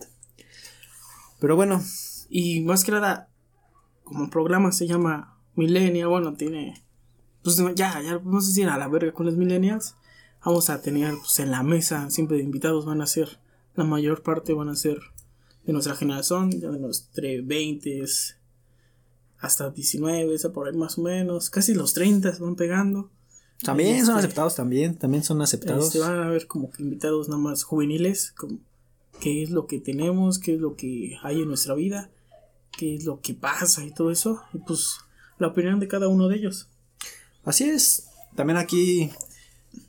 Pero 1.41 1.57
bueno, 1.57 1.83
Y 2.29 2.61
más 2.61 2.85
que 2.85 2.93
nada, 2.93 3.29
como 4.05 4.31
programa 4.31 4.71
se 4.71 4.87
llama 4.87 5.37
Millennial, 5.57 6.09
bueno, 6.09 6.35
tiene. 6.35 6.85
Pues 7.43 7.57
ya, 7.75 8.01
ya 8.03 8.19
vamos 8.19 8.45
a 8.45 8.49
decir 8.49 8.69
a 8.69 8.79
la 8.79 8.87
verga 8.87 9.13
con 9.13 9.27
los 9.27 9.37
Millennials. 9.37 9.97
Vamos 10.45 10.71
a 10.71 10.81
tener 10.81 11.15
pues, 11.17 11.41
en 11.41 11.51
la 11.51 11.63
mesa 11.63 12.09
siempre 12.11 12.37
de 12.37 12.45
invitados, 12.45 12.87
van 12.87 13.03
a 13.03 13.07
ser. 13.07 13.41
La 13.75 13.85
mayor 13.85 14.23
parte 14.23 14.53
van 14.53 14.69
a 14.69 14.77
ser 14.77 14.99
de 15.65 15.73
nuestra 15.73 15.95
generación, 15.95 16.51
de 16.51 16.69
nuestros 16.79 17.11
20 17.45 18.05
hasta 19.39 19.71
19, 19.71 20.35
esa 20.35 20.53
por 20.53 20.69
ahí 20.69 20.77
más 20.77 20.99
o 20.99 21.03
menos. 21.03 21.51
Casi 21.51 21.75
los 21.75 21.95
30 21.95 22.37
van 22.41 22.57
pegando. 22.57 23.11
También 23.63 24.05
son 24.07 24.17
Este- 24.17 24.27
aceptados, 24.27 24.55
también, 24.57 24.97
también 24.97 25.23
son 25.25 25.41
aceptados. 25.43 25.87
Este, 25.87 25.99
van 25.99 26.19
a 26.23 26.29
ver 26.29 26.47
como 26.47 26.71
que 26.71 26.83
invitados 26.83 27.29
nada 27.29 27.41
más 27.41 27.63
juveniles, 27.63 28.33
como 28.37 28.59
qué 29.21 29.43
es 29.43 29.51
lo 29.51 29.67
que 29.67 29.81
tenemos, 29.81 30.39
qué 30.39 30.55
es 30.55 30.61
lo 30.61 30.77
que 30.77 31.17
hay 31.23 31.43
en 31.43 31.49
nuestra 31.49 31.75
vida, 31.75 32.11
qué 32.77 32.95
es 32.97 33.05
lo 33.05 33.21
que 33.21 33.35
pasa 33.35 33.85
y 33.85 33.93
todo 33.93 34.11
eso, 34.11 34.41
y 34.55 34.59
pues 34.59 34.97
la 35.39 35.49
opinión 35.49 35.81
de 35.81 35.89
cada 35.89 36.09
uno 36.09 36.29
de 36.29 36.37
ellos. 36.37 36.69
Así 37.45 37.65
es. 37.65 38.09
También 38.35 38.57
aquí 38.59 39.11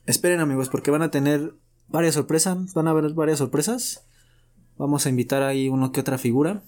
esperen 0.06 0.40
amigos 0.40 0.70
porque 0.70 0.92
van 0.92 1.02
a 1.02 1.12
tener 1.12 1.54
varias 1.88 2.16
sorpresas, 2.16 2.74
van 2.74 2.88
a 2.88 2.92
haber 2.92 3.14
varias 3.14 3.38
sorpresas. 3.40 4.04
Vamos 4.78 5.06
a 5.06 5.10
invitar 5.10 5.44
ahí 5.44 5.70
uno 5.70 5.92
que 5.92 6.00
otra 6.00 6.18
figura 6.18 6.64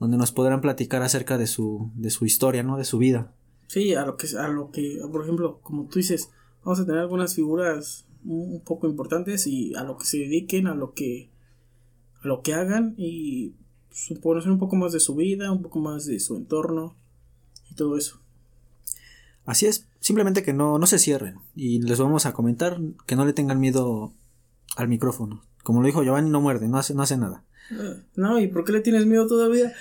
donde 0.00 0.16
nos 0.16 0.32
podrán 0.32 0.60
platicar 0.60 1.02
acerca 1.02 1.38
de 1.38 1.46
su 1.46 1.90
de 1.94 2.10
su 2.10 2.24
historia, 2.26 2.62
¿no? 2.64 2.76
De 2.76 2.84
su 2.84 2.98
vida. 2.98 3.32
Sí, 3.72 3.94
a 3.94 4.04
lo 4.04 4.18
que, 4.18 4.26
a 4.36 4.48
lo 4.48 4.70
que, 4.70 5.00
por 5.10 5.22
ejemplo, 5.22 5.58
como 5.62 5.86
tú 5.86 5.98
dices, 5.98 6.28
vamos 6.62 6.78
a 6.80 6.84
tener 6.84 7.00
algunas 7.00 7.34
figuras 7.34 8.04
un 8.22 8.60
poco 8.60 8.86
importantes 8.86 9.46
y 9.46 9.74
a 9.74 9.82
lo 9.82 9.96
que 9.96 10.04
se 10.04 10.18
dediquen, 10.18 10.66
a 10.66 10.74
lo 10.74 10.92
que, 10.92 11.30
a 12.22 12.28
lo 12.28 12.42
que 12.42 12.52
hagan 12.52 12.94
y 12.98 13.54
conocer 14.20 14.52
un 14.52 14.58
poco 14.58 14.76
más 14.76 14.92
de 14.92 15.00
su 15.00 15.14
vida, 15.14 15.50
un 15.50 15.62
poco 15.62 15.78
más 15.78 16.04
de 16.04 16.20
su 16.20 16.36
entorno 16.36 16.94
y 17.70 17.74
todo 17.74 17.96
eso. 17.96 18.20
Así 19.46 19.64
es, 19.64 19.88
simplemente 20.00 20.42
que 20.42 20.52
no 20.52 20.78
no 20.78 20.84
se 20.86 20.98
cierren 20.98 21.38
y 21.56 21.80
les 21.80 21.98
vamos 21.98 22.26
a 22.26 22.34
comentar 22.34 22.78
que 23.06 23.16
no 23.16 23.24
le 23.24 23.32
tengan 23.32 23.58
miedo 23.58 24.12
al 24.76 24.88
micrófono. 24.88 25.44
Como 25.62 25.80
lo 25.80 25.86
dijo 25.86 26.02
Giovanni, 26.02 26.28
no 26.28 26.42
muerde, 26.42 26.68
no 26.68 26.76
hace 26.76 26.92
no 26.92 27.00
hace 27.00 27.16
nada. 27.16 27.42
No, 28.16 28.38
¿y 28.38 28.48
por 28.48 28.64
qué 28.64 28.72
le 28.72 28.80
tienes 28.80 29.06
miedo 29.06 29.26
todavía? 29.26 29.72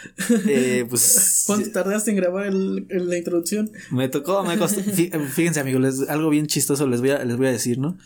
Eh, 0.48 0.86
pues 0.90 1.44
¿Cuánto 1.48 1.72
tardaste 1.72 2.12
en 2.12 2.18
grabar 2.18 2.46
el, 2.48 2.86
el- 2.90 3.10
la 3.10 3.18
introducción? 3.18 3.72
Me 3.92 4.08
tocó, 4.08 4.44
me 4.44 4.58
costó. 4.58 4.80
Fí- 4.82 5.12
Fíjense, 5.28 5.60
amigos, 5.60 5.82
les- 5.82 6.10
algo 6.10 6.30
bien 6.30 6.48
chistoso 6.48 6.88
les 6.88 7.02
voy 7.02 7.10
a, 7.12 7.26
les 7.26 7.38
voy 7.38 7.48
a 7.48 7.52
decir, 7.52 7.80
¿no? 7.80 7.98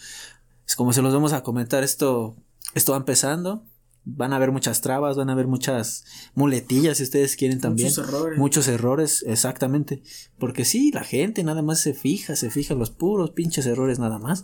Es 0.67 0.75
como 0.75 0.91
se 0.93 1.01
los 1.03 1.13
vamos 1.13 1.33
a 1.33 1.43
comentar, 1.43 1.83
esto, 1.83 2.35
esto 2.73 2.93
va 2.93 2.97
empezando. 2.97 3.65
Van 4.07 4.33
a 4.33 4.35
haber 4.35 4.51
muchas 4.51 4.81
trabas, 4.81 5.17
van 5.17 5.29
a 5.29 5.33
haber 5.33 5.47
muchas 5.47 6.05
muletillas, 6.35 6.97
si 6.97 7.03
ustedes 7.03 7.35
quieren 7.35 7.59
también. 7.59 7.87
Muchos 7.89 8.07
errores. 8.07 8.37
Muchos 8.39 8.67
errores, 8.67 9.23
exactamente. 9.27 10.03
Porque 10.37 10.63
sí, 10.63 10.91
la 10.91 11.03
gente 11.03 11.43
nada 11.43 11.63
más 11.63 11.79
se 11.81 11.93
fija, 11.95 12.35
se 12.35 12.51
fija 12.51 12.75
los 12.75 12.91
puros 12.91 13.31
pinches 13.31 13.65
errores 13.65 13.97
nada 13.97 14.19
más. 14.19 14.43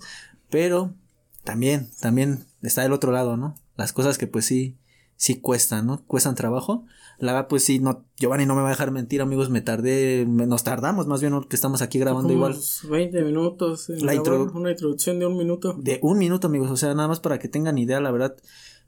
Pero 0.50 0.96
también, 1.44 1.90
también 2.00 2.46
está 2.64 2.84
el 2.86 2.92
otro 2.92 3.12
lado, 3.12 3.38
¿no? 3.38 3.56
Las 3.78 3.94
cosas 3.94 4.18
que 4.18 4.26
pues 4.26 4.46
sí, 4.46 4.78
sí 5.22 5.40
cuestan, 5.40 5.86
¿no? 5.86 6.04
Cuestan 6.08 6.34
trabajo. 6.34 6.84
La 7.20 7.34
verdad, 7.34 7.48
pues 7.48 7.64
sí, 7.64 7.78
no, 7.78 8.06
Giovanni 8.18 8.48
no 8.48 8.56
me 8.56 8.62
va 8.62 8.70
a 8.70 8.72
dejar 8.72 8.90
mentir, 8.90 9.22
amigos, 9.22 9.52
me 9.52 9.62
tardé, 9.62 10.26
me- 10.28 10.48
nos 10.48 10.64
tardamos 10.64 11.06
más 11.06 11.22
bien 11.22 11.44
que 11.44 11.56
estamos 11.56 11.84
aquí 11.84 12.00
grabando 12.00 12.24
Como 12.30 12.34
igual. 12.34 12.54
unos 12.54 12.88
20 12.90 13.22
minutos. 13.24 13.88
en 13.92 14.04
La 14.04 14.16
grabar 14.16 14.18
intro- 14.42 14.52
Una 14.60 14.72
introducción 14.72 15.20
de 15.20 15.28
un 15.28 15.38
minuto. 15.38 15.76
De 15.78 16.00
un 16.02 16.18
minuto, 16.18 16.48
amigos, 16.48 16.72
o 16.72 16.76
sea, 16.76 16.96
nada 16.96 17.08
más 17.08 17.20
para 17.20 17.38
que 17.38 17.48
tengan 17.48 17.78
idea, 17.78 18.00
la 18.02 18.10
verdad. 18.10 18.36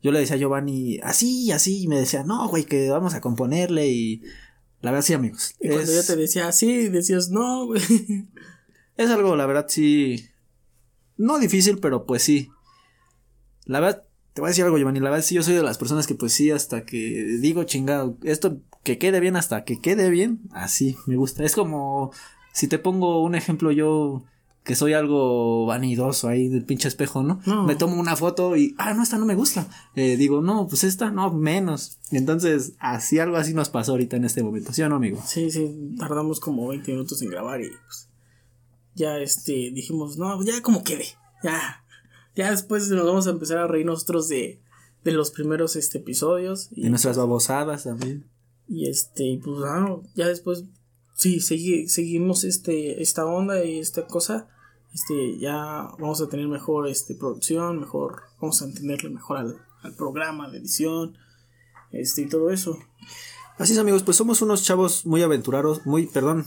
Yo 0.02 0.12
le 0.12 0.20
decía 0.22 0.36
a 0.38 0.40
Giovanni, 0.40 0.98
así, 1.04 1.52
así, 1.52 1.84
y 1.84 1.88
me 1.88 1.98
decía, 2.00 2.24
no, 2.24 2.48
güey, 2.50 2.64
que 2.64 2.90
vamos 2.90 3.14
a 3.14 3.22
componerle 3.22 3.90
y... 3.90 4.24
La 4.82 4.90
verdad, 4.90 5.06
sí, 5.06 5.14
amigos. 5.14 5.54
Y 5.60 5.70
cuando 5.70 5.94
yo 5.94 6.04
te 6.04 6.16
decía 6.16 6.48
así, 6.48 6.90
decías 6.90 7.30
no, 7.30 7.68
güey. 7.68 7.80
es 8.98 9.10
algo, 9.12 9.36
la 9.36 9.46
verdad, 9.46 9.68
sí... 9.70 10.26
No 11.16 11.38
difícil, 11.38 11.78
pero 11.78 12.08
pues 12.08 12.24
sí. 12.24 12.50
La 13.66 13.80
verdad, 13.80 14.04
te 14.34 14.42
voy 14.42 14.48
a 14.48 14.52
decir 14.52 14.66
algo, 14.66 14.78
Giovanni, 14.78 15.00
la 15.00 15.10
verdad, 15.10 15.26
sí, 15.26 15.36
yo 15.36 15.44
soy 15.44 15.56
de 15.56 15.64
las 15.64 15.78
personas 15.78 16.08
que 16.08 16.16
pues 16.16 16.34
sí, 16.34 16.52
hasta 16.52 16.86
que 16.86 16.98
digo, 17.40 17.64
chingado, 17.64 18.18
esto 18.24 18.58
que 18.84 18.98
quede 18.98 19.20
bien, 19.20 19.36
hasta 19.36 19.64
que 19.64 19.80
quede 19.80 20.10
bien, 20.10 20.42
así, 20.52 20.98
me 21.06 21.16
gusta. 21.16 21.44
Es 21.44 21.56
como, 21.56 22.12
si 22.52 22.68
te 22.68 22.80
pongo 22.80 23.22
un 23.24 23.36
ejemplo 23.36 23.72
yo... 23.72 24.24
Que 24.64 24.76
soy 24.76 24.94
algo 24.94 25.66
vanidoso 25.66 26.30
ahí 26.30 26.48
del 26.48 26.64
pinche 26.64 26.88
espejo, 26.88 27.22
¿no? 27.22 27.42
No. 27.46 27.66
Me 27.66 27.76
tomo 27.76 28.00
una 28.00 28.16
foto 28.16 28.56
y, 28.56 28.74
ah, 28.78 28.94
no, 28.94 29.04
esta 29.04 29.18
no 29.18 29.26
me 29.26 29.36
gusta. 29.36 29.68
Eh, 29.94 30.16
digo, 30.16 30.42
no, 30.42 30.68
pues 30.70 30.86
esta, 30.86 31.12
no, 31.12 31.34
menos. 31.34 31.98
Entonces, 32.12 32.72
así, 32.80 33.20
algo 33.20 33.36
así 33.36 33.54
nos 33.54 33.68
pasó 33.68 33.92
ahorita 33.92 34.16
en 34.16 34.24
este 34.24 34.42
momento, 34.42 34.72
¿sí 34.72 34.82
o 34.82 34.88
no, 34.88 34.96
amigo? 34.96 35.22
Sí, 35.28 35.52
sí, 35.52 35.70
tardamos 36.00 36.40
como 36.40 36.66
20 36.70 36.94
minutos 36.94 37.22
en 37.22 37.30
grabar 37.30 37.60
y 37.60 37.72
pues 37.72 38.08
ya 38.96 39.18
este 39.18 39.52
dijimos, 39.74 40.18
no, 40.18 40.42
ya 40.46 40.62
como 40.62 40.82
quede. 40.82 41.08
Ya. 41.44 41.83
Ya 42.36 42.50
después 42.52 42.90
nos 42.90 43.06
vamos 43.06 43.28
a 43.28 43.32
empezar 43.32 43.58
a 43.60 43.68
reír 43.68 43.86
nosotros 43.86 44.28
de, 44.28 44.60
de 45.04 45.12
los 45.12 45.32
primeros 45.32 45.76
este 45.76 46.00
episodios 46.00 46.70
y, 46.72 46.88
Y 46.88 46.90
nuestras 46.90 47.18
babosadas 47.18 47.84
también. 47.84 48.26
y 48.68 48.90
este 48.90 49.40
pues 49.44 49.58
ah, 49.66 49.98
ya 50.16 50.28
después 50.28 50.64
sí 51.16 51.38
segui- 51.38 51.88
seguimos 51.88 52.44
este 52.44 53.02
esta 53.02 53.26
onda 53.26 53.64
y 53.64 53.80
esta 53.80 54.08
cosa 54.08 54.48
este 54.94 55.38
ya 55.40 55.90
vamos 56.00 56.22
a 56.22 56.28
tener 56.30 56.48
mejor 56.48 56.88
este 56.88 57.14
producción 57.16 57.80
mejor 57.80 58.22
vamos 58.42 58.62
a 58.62 58.66
entenderle 58.66 59.10
mejor 59.10 59.38
al, 59.38 59.58
al 59.84 59.94
programa 59.96 60.48
la 60.48 60.58
edición 60.58 61.16
este 61.92 62.22
y 62.24 62.30
todo 62.30 62.50
eso 62.50 62.78
Así 63.60 63.74
es, 63.74 63.78
amigos, 63.80 64.02
pues 64.02 64.18
somos 64.18 64.42
unos 64.42 64.64
chavos 64.64 65.06
muy 65.06 65.22
aventurados, 65.22 65.86
muy, 65.86 66.08
perdón. 66.08 66.44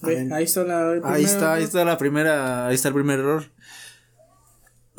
Ve, 0.00 0.28
ahí 0.34 0.42
está 0.42 0.64
la 0.64 0.94
el 0.94 1.00
Ahí 1.04 1.22
está, 1.22 1.52
ahí 1.54 1.62
está 1.62 1.84
la 1.84 1.96
primera, 1.98 2.66
ahí 2.66 2.74
está 2.74 2.88
el 2.88 2.94
primer 2.94 3.20
error. 3.20 3.44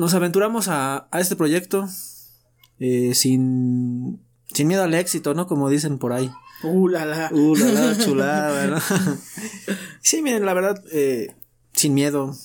Nos 0.03 0.13
aventuramos 0.15 0.67
a, 0.67 1.07
a 1.11 1.21
este 1.21 1.37
proyecto 1.37 1.87
eh, 2.77 3.13
sin, 3.15 4.19
sin 4.53 4.67
miedo 4.67 4.83
al 4.83 4.93
éxito, 4.95 5.33
¿no? 5.33 5.47
Como 5.47 5.69
dicen 5.69 5.97
por 5.97 6.11
ahí. 6.11 6.29
Uh, 6.61 6.89
la, 6.89 7.05
la. 7.05 7.29
Uh, 7.31 7.55
la, 7.55 7.71
la 7.71 7.97
chulada, 8.03 8.67
¿no? 8.67 8.79
sí, 10.01 10.21
miren, 10.21 10.45
la 10.45 10.53
verdad, 10.53 10.83
eh, 10.91 11.33
sin 11.71 11.93
miedo, 11.93 12.35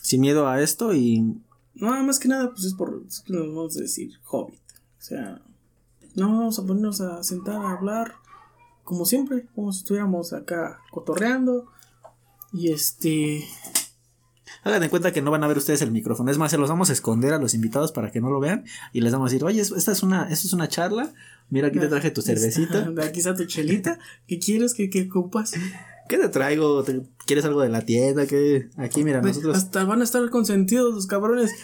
sin 0.00 0.20
miedo 0.20 0.46
a 0.46 0.62
esto 0.62 0.94
y 0.94 1.36
No, 1.74 2.00
más 2.04 2.20
que 2.20 2.28
nada, 2.28 2.50
pues 2.50 2.62
es 2.62 2.74
por, 2.74 3.02
es 3.04 3.18
que 3.22 3.32
nos 3.32 3.48
vamos 3.48 3.76
a 3.76 3.80
decir 3.80 4.12
hobbit. 4.30 4.62
O 5.00 5.02
sea, 5.02 5.42
no 6.14 6.28
vamos 6.28 6.60
a 6.60 6.62
ponernos 6.64 7.00
a 7.00 7.24
sentar 7.24 7.56
a 7.56 7.72
hablar 7.72 8.14
como 8.84 9.04
siempre, 9.04 9.48
como 9.56 9.72
si 9.72 9.80
estuviéramos 9.80 10.32
acá 10.32 10.78
cotorreando. 10.92 11.66
Y 12.52 12.70
este, 12.70 13.44
hagan 14.62 14.80
de 14.80 14.90
cuenta 14.90 15.12
que 15.12 15.22
no 15.22 15.30
van 15.30 15.42
a 15.44 15.48
ver 15.48 15.58
ustedes 15.58 15.82
el 15.82 15.90
micrófono. 15.90 16.30
Es 16.30 16.38
más, 16.38 16.50
se 16.50 16.58
los 16.58 16.68
vamos 16.68 16.90
a 16.90 16.92
esconder 16.92 17.32
a 17.32 17.38
los 17.38 17.54
invitados 17.54 17.92
para 17.92 18.10
que 18.10 18.20
no 18.20 18.30
lo 18.30 18.40
vean 18.40 18.64
y 18.92 19.00
les 19.00 19.12
vamos 19.12 19.30
a 19.30 19.32
decir, 19.32 19.44
oye, 19.44 19.60
esta 19.60 19.92
es 19.92 20.02
una, 20.02 20.24
esta 20.30 20.46
es 20.46 20.52
una 20.52 20.68
charla. 20.68 21.12
Mira, 21.48 21.68
aquí 21.68 21.78
te 21.78 21.88
traje 21.88 22.10
tu 22.10 22.22
cervecita. 22.22 22.92
Aquí 23.04 23.18
está 23.18 23.34
tu 23.34 23.44
chelita. 23.44 23.98
¿Qué 24.26 24.38
quieres? 24.38 24.72
¿Qué, 24.74 24.88
qué 24.88 25.02
ocupas? 25.10 25.52
¿Qué 26.08 26.16
te 26.18 26.28
traigo? 26.28 26.82
¿Te- 26.84 27.02
¿Quieres 27.26 27.44
algo 27.44 27.60
de 27.60 27.68
la 27.68 27.84
tienda? 27.84 28.26
¿Qué? 28.26 28.68
Aquí, 28.76 29.02
mira, 29.04 29.20
nosotros. 29.20 29.56
Hasta 29.56 29.84
van 29.84 30.00
a 30.00 30.04
estar 30.04 30.28
consentidos 30.30 30.94
los 30.94 31.06
cabrones. 31.06 31.52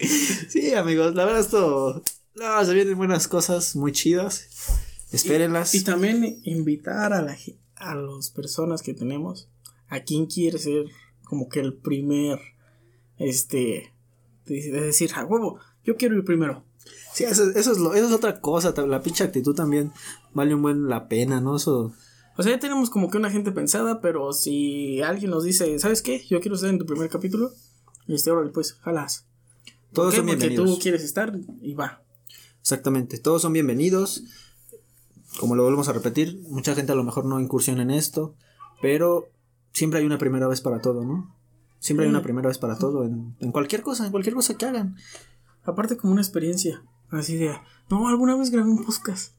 Sí, 0.48 0.74
amigos, 0.74 1.14
la 1.14 1.24
verdad 1.24 1.40
esto. 1.40 2.02
No, 2.34 2.64
se 2.64 2.74
vienen 2.74 2.96
buenas 2.96 3.26
cosas 3.26 3.74
muy 3.74 3.92
chidas. 3.92 4.48
Espérenlas. 5.10 5.74
Y 5.74 5.82
también 5.82 6.40
invitar 6.44 7.12
a 7.12 7.22
la 7.22 7.36
a 7.76 7.94
las 7.94 8.30
personas 8.30 8.82
que 8.82 8.94
tenemos, 8.94 9.48
a 9.88 10.00
quien 10.00 10.26
quiere 10.26 10.58
ser 10.58 10.86
como 11.28 11.48
que 11.48 11.60
el 11.60 11.74
primer, 11.74 12.40
este, 13.18 13.92
de, 14.46 14.70
de 14.70 14.80
decir, 14.80 15.10
a 15.14 15.24
huevo, 15.24 15.58
yo 15.84 15.96
quiero 15.96 16.16
ir 16.16 16.24
primero. 16.24 16.64
Sí, 17.12 17.24
eso, 17.24 17.50
eso 17.50 17.72
es 17.72 17.78
lo, 17.78 17.94
eso 17.94 18.06
es 18.06 18.12
otra 18.12 18.40
cosa. 18.40 18.72
La 18.86 19.02
pinche 19.02 19.24
actitud 19.24 19.54
también 19.54 19.92
vale 20.32 20.54
un 20.54 20.62
buen 20.62 20.88
la 20.88 21.08
pena, 21.08 21.40
¿no? 21.40 21.56
Eso. 21.56 21.92
O 22.36 22.42
sea, 22.42 22.52
ya 22.52 22.58
tenemos 22.58 22.88
como 22.90 23.10
que 23.10 23.18
una 23.18 23.30
gente 23.30 23.52
pensada, 23.52 24.00
pero 24.00 24.32
si 24.32 25.02
alguien 25.02 25.30
nos 25.30 25.44
dice, 25.44 25.78
¿sabes 25.78 26.02
qué? 26.02 26.24
Yo 26.28 26.40
quiero 26.40 26.54
estar 26.54 26.70
en 26.70 26.78
tu 26.78 26.86
primer 26.86 27.10
capítulo, 27.10 27.50
este, 28.06 28.30
órale, 28.30 28.50
pues, 28.50 28.74
jalas. 28.74 29.26
Todos 29.92 30.14
son 30.14 30.26
Porque 30.26 30.46
bienvenidos. 30.46 30.76
tú 30.76 30.82
quieres 30.82 31.02
estar 31.02 31.32
y 31.60 31.74
va. 31.74 32.02
Exactamente, 32.60 33.18
todos 33.18 33.42
son 33.42 33.52
bienvenidos. 33.52 34.22
Como 35.40 35.56
lo 35.56 35.64
volvemos 35.64 35.88
a 35.88 35.92
repetir, 35.92 36.40
mucha 36.48 36.74
gente 36.74 36.92
a 36.92 36.94
lo 36.94 37.04
mejor 37.04 37.24
no 37.24 37.40
incursiona 37.40 37.82
en 37.82 37.90
esto, 37.90 38.34
pero 38.80 39.28
siempre 39.78 40.00
hay 40.00 40.06
una 40.06 40.18
primera 40.18 40.46
vez 40.48 40.60
para 40.60 40.80
todo, 40.80 41.04
¿no? 41.04 41.34
Siempre 41.80 42.04
hay 42.06 42.10
una 42.10 42.22
primera 42.22 42.48
vez 42.48 42.58
para 42.58 42.76
todo, 42.76 43.04
en, 43.04 43.36
en 43.38 43.52
cualquier 43.52 43.82
cosa, 43.82 44.04
en 44.04 44.10
cualquier 44.10 44.34
cosa 44.34 44.54
que 44.56 44.66
hagan. 44.66 44.96
Aparte 45.62 45.96
como 45.96 46.12
una 46.12 46.22
experiencia, 46.22 46.82
así 47.10 47.36
de, 47.36 47.52
no, 47.90 48.08
alguna 48.08 48.36
vez 48.36 48.50
grabé 48.50 48.68
un 48.70 48.84
podcast. 48.84 49.34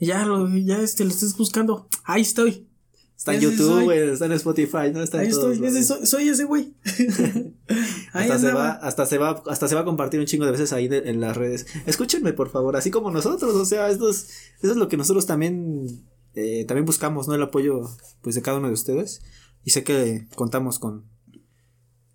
Ya 0.00 0.24
lo, 0.24 0.48
ya 0.56 0.78
este, 0.78 1.04
lo 1.04 1.10
estés 1.10 1.36
buscando. 1.36 1.88
Ahí 2.04 2.22
estoy. 2.22 2.68
Está 3.16 3.32
en 3.32 3.38
Ese 3.38 3.50
YouTube, 3.50 3.84
soy. 3.84 3.96
está 3.98 4.26
en 4.26 4.32
Spotify, 4.32 4.90
¿no? 4.92 5.00
Está 5.00 5.18
en 5.18 5.24
Ahí 5.26 5.30
todos 5.30 5.52
estoy. 5.52 5.66
Ese 5.68 5.80
lados. 5.80 5.86
soy, 5.86 6.06
soy 6.06 6.28
ese 6.28 6.44
güey. 6.44 6.74
Hasta 8.12 8.38
se, 8.38 8.52
va, 8.52 8.70
hasta, 8.72 9.06
se 9.06 9.18
va, 9.18 9.42
hasta 9.46 9.66
se 9.68 9.74
va 9.74 9.80
a 9.80 9.84
compartir 9.84 10.20
un 10.20 10.26
chingo 10.26 10.44
de 10.44 10.52
veces 10.52 10.72
ahí 10.72 10.88
de- 10.88 11.08
en 11.10 11.20
las 11.20 11.36
redes. 11.36 11.66
Escúchenme, 11.86 12.32
por 12.32 12.48
favor, 12.50 12.76
así 12.76 12.90
como 12.90 13.10
nosotros, 13.10 13.54
o 13.54 13.64
sea, 13.64 13.88
esto 13.90 14.08
es, 14.10 14.28
eso 14.60 14.72
es 14.72 14.76
lo 14.76 14.88
que 14.88 14.96
nosotros 14.96 15.26
también, 15.26 15.86
eh, 16.34 16.64
también 16.66 16.84
buscamos, 16.84 17.28
¿no? 17.28 17.34
El 17.34 17.42
apoyo, 17.42 17.82
pues, 18.22 18.34
de 18.34 18.42
cada 18.42 18.58
uno 18.58 18.68
de 18.68 18.74
ustedes. 18.74 19.22
Y 19.64 19.70
sé 19.70 19.84
que 19.84 20.26
contamos 20.34 20.78
con 20.78 21.04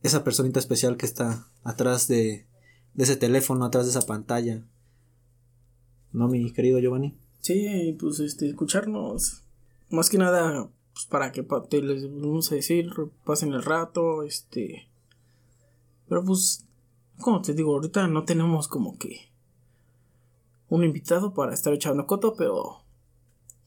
esa 0.03 0.23
personita 0.23 0.60
especial 0.60 0.97
que 0.97 1.05
está 1.05 1.47
atrás 1.63 2.08
de, 2.08 2.47
de 2.93 3.03
ese 3.03 3.15
teléfono, 3.15 3.65
atrás 3.65 3.86
de 3.86 3.91
esa 3.91 4.05
pantalla. 4.05 4.63
¿No, 6.12 6.27
mi 6.27 6.51
querido 6.51 6.79
Giovanni? 6.79 7.17
Sí, 7.39 7.95
pues 7.99 8.19
este, 8.19 8.49
escucharnos. 8.49 9.43
Más 9.89 10.10
que 10.10 10.17
nada, 10.17 10.69
pues 10.93 11.05
para 11.05 11.32
que 11.32 11.43
te 11.69 11.82
les 11.82 12.03
vamos 12.03 12.51
a 12.51 12.55
decir, 12.55 12.91
pasen 13.25 13.53
el 13.53 13.63
rato, 13.63 14.23
este. 14.23 14.89
Pero 16.08 16.23
pues, 16.23 16.65
como 17.19 17.41
te 17.41 17.53
digo, 17.53 17.73
ahorita 17.73 18.08
no 18.08 18.25
tenemos 18.25 18.67
como 18.67 18.97
que 18.97 19.29
un 20.69 20.84
invitado 20.84 21.34
para 21.34 21.53
estar 21.53 21.73
echando 21.73 22.05
coto, 22.05 22.36
pero 22.36 22.84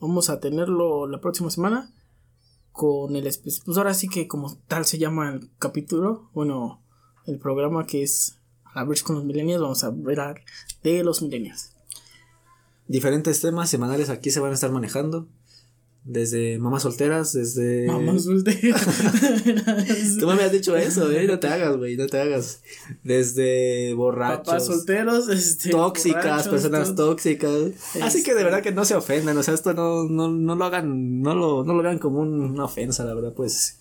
vamos 0.02 0.28
a 0.28 0.40
tenerlo 0.40 1.06
la 1.06 1.20
próxima 1.20 1.48
semana 1.50 1.90
con 2.72 3.16
el 3.16 3.26
espe- 3.26 3.62
pues 3.64 3.78
ahora 3.78 3.94
sí 3.94 4.08
que 4.08 4.28
como 4.28 4.58
tal 4.66 4.84
se 4.84 4.98
llama 4.98 5.30
el 5.30 5.50
capítulo, 5.58 6.28
bueno, 6.34 6.82
el 7.26 7.38
programa 7.38 7.86
que 7.86 8.02
es 8.02 8.38
a 8.64 8.84
con 9.04 9.16
los 9.16 9.24
millennials, 9.24 9.62
vamos 9.62 9.84
a 9.84 9.88
hablar 9.88 10.42
de 10.82 11.04
los 11.04 11.22
millennials. 11.22 11.72
Diferentes 12.88 13.40
temas 13.40 13.70
semanales 13.70 14.10
aquí 14.10 14.30
se 14.30 14.40
van 14.40 14.50
a 14.50 14.54
estar 14.54 14.70
manejando. 14.72 15.28
Desde 16.04 16.58
mamás 16.58 16.82
solteras, 16.82 17.32
desde... 17.32 17.86
Mamás 17.86 18.24
solteras. 18.24 18.84
Tú 20.18 20.26
me 20.26 20.32
habías 20.32 20.50
dicho 20.50 20.76
eso, 20.76 21.06
güey. 21.06 21.28
No 21.28 21.38
te 21.38 21.46
hagas, 21.46 21.76
güey. 21.76 21.96
No 21.96 22.08
te 22.08 22.20
hagas. 22.20 22.60
Desde 23.04 23.94
borrachos. 23.94 24.38
Papás 24.46 24.66
solteros, 24.66 25.28
este, 25.28 25.70
tóxicas, 25.70 26.48
personas 26.48 26.96
tóxicas. 26.96 27.52
Así 28.02 28.24
que 28.24 28.32
de 28.34 28.40
Este- 28.40 28.44
verdad 28.44 28.62
que 28.62 28.72
no 28.72 28.84
se 28.84 28.96
ofendan. 28.96 29.38
O 29.38 29.44
sea, 29.44 29.54
esto 29.54 29.74
no, 29.74 30.02
no, 30.08 30.28
no 30.28 30.56
lo 30.56 30.64
hagan, 30.64 31.20
no 31.22 31.36
lo, 31.36 31.62
no 31.64 31.72
lo 31.72 31.82
vean 31.84 31.98
como 32.00 32.18
un- 32.18 32.40
una 32.40 32.64
ofensa, 32.64 33.04
la 33.04 33.14
verdad, 33.14 33.32
pues. 33.34 33.78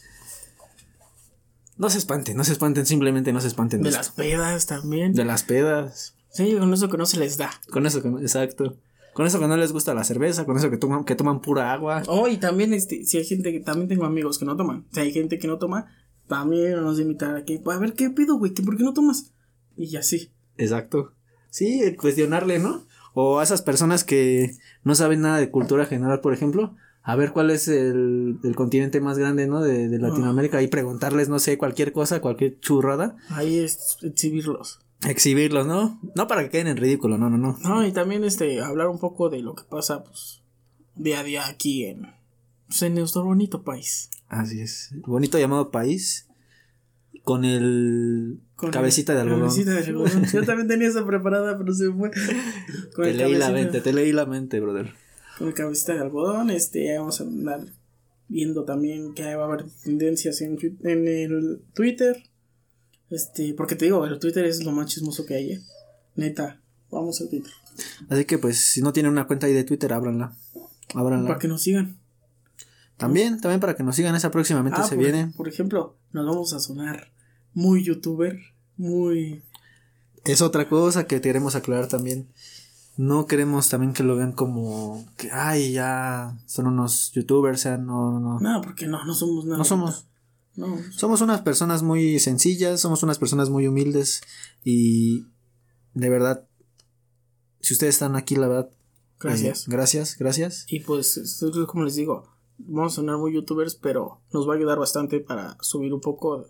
No 1.78 1.90
se 1.90 1.98
espanten, 1.98 2.38
no 2.38 2.44
se 2.44 2.52
espanten, 2.52 2.86
simplemente 2.86 3.34
no 3.34 3.42
se 3.42 3.48
espanten 3.48 3.82
De 3.82 3.90
de, 3.90 3.96
las 3.98 4.10
pedas 4.12 4.68
también. 4.68 5.14
De 5.14 5.26
las 5.26 5.42
pedas. 5.42 6.14
Sí, 6.30 6.56
con 6.60 6.72
eso 6.72 6.88
que 6.88 6.98
no 6.98 7.08
se 7.08 7.18
les 7.18 7.38
da. 7.38 7.50
Con 7.72 7.88
eso 7.88 8.04
que 8.04 8.10
no, 8.10 8.20
exacto. 8.20 8.78
Con 9.14 9.26
eso 9.26 9.40
que 9.40 9.48
no 9.48 9.58
les 9.58 9.74
gusta 9.74 9.94
la 9.94 10.04
cerveza, 10.04 10.46
con 10.46 10.58
eso 10.58 10.70
que 10.70 10.78
toman, 10.78 11.04
que 11.04 11.16
toman 11.16 11.42
pura 11.42 11.74
agua. 11.74 12.04
Oh, 12.08 12.28
y 12.28 12.38
también, 12.38 12.74
este, 12.74 13.04
si 13.04 13.18
hay 13.18 13.26
gente 13.26 13.52
que 13.52 13.60
también 13.60 13.90
tengo 13.90 14.06
amigos 14.06 14.40
que 14.40 14.46
no 14.46 14.56
toman. 14.56 14.86
Si 14.92 15.02
hay 15.02 15.12
gente 15.12 15.38
que 15.38 15.48
no 15.48 15.58
toma, 15.58 15.88
también 16.28 16.82
nos 16.82 17.00
invitan 17.00 17.36
a 17.36 17.44
que, 17.44 17.62
a 17.66 17.78
ver, 17.78 17.94
¿qué 17.94 18.10
pido, 18.10 18.38
güey? 18.38 18.54
¿Que 18.54 18.64
¿Por 18.64 18.78
qué 18.78 18.84
no 18.84 18.94
tomas? 18.94 19.32
Y 19.76 19.96
así. 19.98 20.32
Exacto. 20.58 21.14
Sí, 21.50 21.96
cuestionarle, 21.98 22.60
¿no? 22.60 22.86
O 23.14 23.40
a 23.40 23.44
esas 23.44 23.62
personas 23.62 24.06
que 24.06 24.56
no 24.84 24.96
saben 24.96 25.22
nada 25.22 25.38
de 25.40 25.52
cultura 25.52 25.86
general, 25.86 26.22
por 26.22 26.34
ejemplo, 26.34 26.76
a 27.04 27.16
ver 27.18 27.34
cuál 27.34 27.52
es 27.52 27.68
el, 27.68 28.40
el 28.44 28.56
continente 28.56 29.02
más 29.02 29.18
grande, 29.18 29.48
¿no? 29.48 29.62
De, 29.62 29.90
de 29.90 30.00
Latinoamérica 30.00 30.62
y 30.62 30.68
preguntarles, 30.68 31.28
no 31.28 31.40
sé, 31.40 31.58
cualquier 31.58 31.92
cosa, 31.92 32.22
cualquier 32.22 32.60
churrada. 32.60 33.18
Ahí 33.30 33.60
es 33.60 33.98
exhibirlos. 34.02 34.80
Exhibirlos, 35.08 35.66
¿no? 35.66 36.00
No 36.16 36.28
para 36.28 36.44
que 36.44 36.50
queden 36.50 36.68
en 36.68 36.78
ridículo, 36.78 37.18
no, 37.18 37.30
no, 37.30 37.38
no. 37.38 37.58
No, 37.64 37.86
y 37.86 37.92
también, 37.92 38.24
este, 38.24 38.62
hablar 38.62 38.88
un 38.90 39.00
poco 39.00 39.30
de 39.30 39.42
lo 39.42 39.56
que 39.56 39.64
pasa, 39.64 40.04
pues, 40.04 40.42
día 40.96 41.22
a 41.22 41.24
día 41.24 41.48
aquí 41.48 41.86
en, 41.86 42.08
pues, 42.68 42.82
en 42.84 42.96
nuestro 42.96 43.24
bonito 43.24 43.64
país. 43.64 44.10
Así 44.28 44.62
es. 44.62 44.90
Bonito 45.06 45.40
llamado 45.40 45.72
país. 45.72 46.28
Con 47.24 47.46
el 47.46 48.40
Con 48.56 48.72
cabecita 48.72 49.12
el- 49.14 49.18
de 49.18 49.22
algodón. 49.24 49.42
Cabecita 49.50 49.72
de 49.74 49.80
algodón. 49.86 50.26
Yo 50.34 50.44
también 50.44 50.68
tenía 50.68 50.88
esa 50.88 51.06
preparada, 51.06 51.58
pero 51.58 51.74
se 51.74 51.92
fue. 51.92 52.10
Con 52.96 53.06
Te 53.06 53.14
leí 53.14 53.36
la 53.36 53.52
mente, 53.52 53.80
te 53.82 53.94
leí 53.94 54.12
la 54.12 54.26
mente, 54.26 54.60
brother. 54.60 54.94
con 55.38 55.48
el 55.50 55.54
cabecita 55.54 55.94
de 55.94 56.00
algodón. 56.00 56.50
Este, 56.50 56.98
vamos 56.98 57.22
a 57.22 57.26
andar 57.26 57.62
viendo 58.28 58.64
también 58.64 59.14
que 59.14 59.36
va 59.36 59.44
a 59.44 59.48
haber 59.48 59.66
tendencias 59.84 60.42
en, 60.42 60.58
en 60.84 61.08
el 61.08 61.62
Twitter. 61.76 62.24
Este, 63.12 63.54
porque 63.54 63.76
te 63.76 63.86
digo, 63.86 64.06
el 64.06 64.18
Twitter 64.20 64.46
es 64.46 64.64
lo 64.64 64.72
más 64.72 64.88
chismoso 64.88 65.26
que 65.26 65.36
hay. 65.36 65.52
¿eh? 65.52 65.62
Neta, 66.16 66.60
vamos 66.90 67.22
al 67.22 67.30
Twitter. 67.30 67.52
Así 68.10 68.26
que 68.26 68.38
pues 68.38 68.58
si 68.60 68.82
no 68.82 68.94
tienen 68.94 69.12
una 69.12 69.28
cuenta 69.28 69.48
ahí 69.48 69.54
de 69.54 69.64
Twitter, 69.64 69.94
ábranla. 69.94 70.34
Ábranla. 70.96 71.28
Para 71.28 71.40
que 71.40 71.48
nos 71.48 71.62
sigan. 71.62 71.98
También, 72.98 73.42
también 73.42 73.60
para 73.60 73.76
que 73.76 73.84
nos 73.84 73.96
sigan, 73.96 74.16
esa 74.16 74.32
próximamente 74.32 74.80
Ah, 74.82 74.84
se 74.84 74.96
por, 74.96 75.04
viene. 75.04 75.34
por 75.36 75.48
ejemplo, 75.48 75.98
nos 76.12 76.26
vamos 76.26 76.54
a 76.54 76.60
sonar 76.60 77.12
muy 77.54 77.84
youtuber, 77.84 78.40
muy... 78.78 79.44
Es 80.24 80.42
otra 80.42 80.70
cosa 80.70 81.08
que 81.08 81.20
queremos 81.20 81.56
aclarar 81.56 81.88
también. 81.88 82.28
No 82.98 83.26
queremos 83.26 83.70
también 83.70 83.94
que 83.94 84.04
lo 84.04 84.16
vean 84.16 84.34
como 84.34 85.04
que, 85.18 85.32
ay, 85.32 85.72
ya 85.72 86.38
son 86.46 86.68
unos 86.68 87.12
youtubers, 87.14 87.62
o 87.62 87.64
sea, 87.64 87.78
no, 87.78 88.12
no, 88.12 88.20
no. 88.20 88.40
No, 88.40 88.62
porque 88.62 88.86
no, 88.86 89.04
no 89.04 89.16
somos 89.16 89.46
nada. 89.46 89.58
No 89.58 89.64
somos. 89.66 90.06
No, 90.62 90.78
Somos 90.92 91.22
unas 91.22 91.42
personas 91.42 91.82
muy 91.82 92.20
sencillas, 92.20 92.80
somos 92.80 93.02
unas 93.02 93.18
personas 93.18 93.50
muy 93.50 93.66
humildes 93.66 94.22
y 94.64 95.26
de 95.96 96.10
verdad, 96.10 96.48
si 97.62 97.74
ustedes 97.74 97.96
están 97.96 98.16
aquí, 98.16 98.36
la 98.36 98.48
verdad, 98.48 98.72
gracias. 99.20 99.64
eh, 99.64 99.72
gracias, 99.72 100.18
gracias. 100.20 100.66
Y 100.70 100.82
pues, 100.82 101.18
esto 101.18 101.50
es 101.50 101.68
como 101.68 101.84
les 101.84 101.96
digo, 101.96 102.30
vamos 102.60 102.94
a 102.94 102.98
sonar 102.98 103.18
muy 103.18 103.34
youtubers, 103.34 103.74
pero 103.74 104.22
nos 104.32 104.48
va 104.48 104.54
a 104.54 104.58
ayudar 104.58 104.78
bastante 104.78 105.20
para 105.20 105.58
subir 105.62 105.96
un 105.96 106.00
poco 106.00 106.46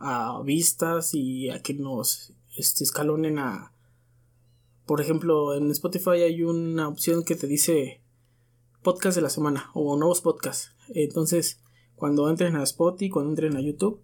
a 0.00 0.42
vistas 0.44 1.14
y 1.14 1.48
a 1.48 1.62
que 1.62 1.74
nos 1.74 2.32
este, 2.56 2.82
escalonen 2.82 3.38
a... 3.38 3.72
Por 4.86 5.00
ejemplo, 5.00 5.54
en 5.54 5.70
Spotify 5.70 6.22
hay 6.22 6.42
una 6.42 6.88
opción 6.88 7.22
que 7.22 7.36
te 7.36 7.46
dice 7.46 8.02
podcast 8.82 9.14
de 9.14 9.22
la 9.22 9.30
semana 9.30 9.70
o 9.72 9.96
nuevos 9.96 10.20
podcasts. 10.20 10.72
Entonces, 10.88 11.60
cuando 11.96 12.28
entren 12.30 12.54
a 12.56 12.62
Spotify, 12.62 13.10
cuando 13.10 13.30
entren 13.30 13.56
a 13.56 13.60
YouTube, 13.60 14.00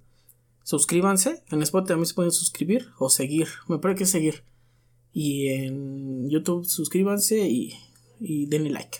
suscríbanse. 0.64 1.42
En 1.50 1.62
Spotify 1.62 1.88
también 1.88 2.06
se 2.06 2.14
pueden 2.14 2.32
suscribir 2.32 2.88
o 2.98 3.08
seguir. 3.10 3.48
Me 3.68 3.78
parece 3.78 3.98
que 3.98 4.04
es 4.04 4.10
seguir. 4.10 4.42
Y 5.12 5.48
en 5.48 6.28
YouTube 6.30 6.64
suscríbanse 6.64 7.46
y, 7.48 7.74
y 8.20 8.46
denle 8.46 8.70
like. 8.70 8.98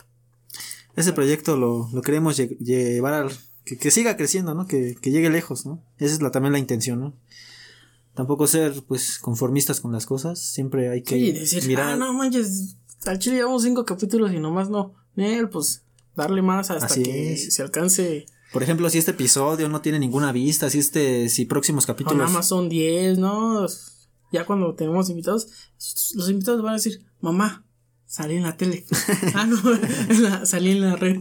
Ese 0.95 1.13
proyecto 1.15 1.57
lo, 1.57 1.89
lo 1.93 2.03
queremos 2.03 2.39
lle- 2.39 2.59
llevar 2.59 3.15
al, 3.15 3.31
que, 3.65 3.79
que 3.79 3.91
siga 3.91 4.17
creciendo, 4.17 4.55
¿no? 4.55 4.67
Que, 4.67 4.95
que 5.01 5.11
llegue 5.11 5.31
lejos, 5.31 5.65
¿no? 5.65 5.83
Esa 5.99 6.15
es 6.15 6.21
la, 6.23 6.31
también 6.31 6.53
la 6.53 6.59
intención, 6.59 7.01
¿no? 7.01 7.15
Tampoco 8.15 8.47
ser, 8.47 8.83
pues, 8.87 9.19
conformistas 9.19 9.81
con 9.81 9.91
las 9.93 10.05
cosas, 10.05 10.39
siempre 10.39 10.91
hay 10.91 11.01
que 11.03 11.15
Sí, 11.15 11.33
decir, 11.33 11.67
mirar 11.67 11.95
ah, 11.95 11.97
no 11.97 12.13
manches, 12.13 12.77
al 13.07 13.19
chile 13.19 13.37
llevamos 13.37 13.63
cinco 13.63 13.87
capítulos 13.87 14.35
y 14.35 14.39
nomás 14.39 14.69
no. 14.69 14.93
Pues, 15.51 15.83
darle 16.15 16.43
más 16.43 16.71
hasta 16.71 16.85
Así 16.85 17.03
que 17.05 17.33
es. 17.33 17.55
se 17.55 17.63
alcance. 17.63 18.27
Por 18.53 18.63
ejemplo, 18.63 18.89
si 18.91 18.99
este 18.99 19.13
episodio 19.13 19.69
no 19.69 19.81
tiene 19.81 19.99
ninguna 19.99 20.31
vista, 20.33 20.69
si 20.71 20.79
este, 20.79 21.29
si 21.29 21.45
próximos 21.47 21.87
capítulos. 21.87 22.19
nada 22.19 22.31
más 22.31 22.49
son 22.49 22.69
10, 22.69 23.19
¿no? 23.19 23.67
Ya 24.31 24.45
cuando 24.45 24.75
tenemos 24.75 25.09
invitados, 25.11 25.49
los 26.15 26.29
invitados 26.31 26.63
van 26.63 26.73
a 26.73 26.77
decir, 26.77 27.03
mamá, 27.21 27.65
salí 28.07 28.37
en 28.37 28.43
la 28.43 28.57
tele. 28.57 28.85
ah, 29.35 29.47
no, 29.47 29.59
la- 30.21 30.45
salí 30.47 30.73
en 30.73 30.81
la 30.83 30.97
red. 30.97 31.17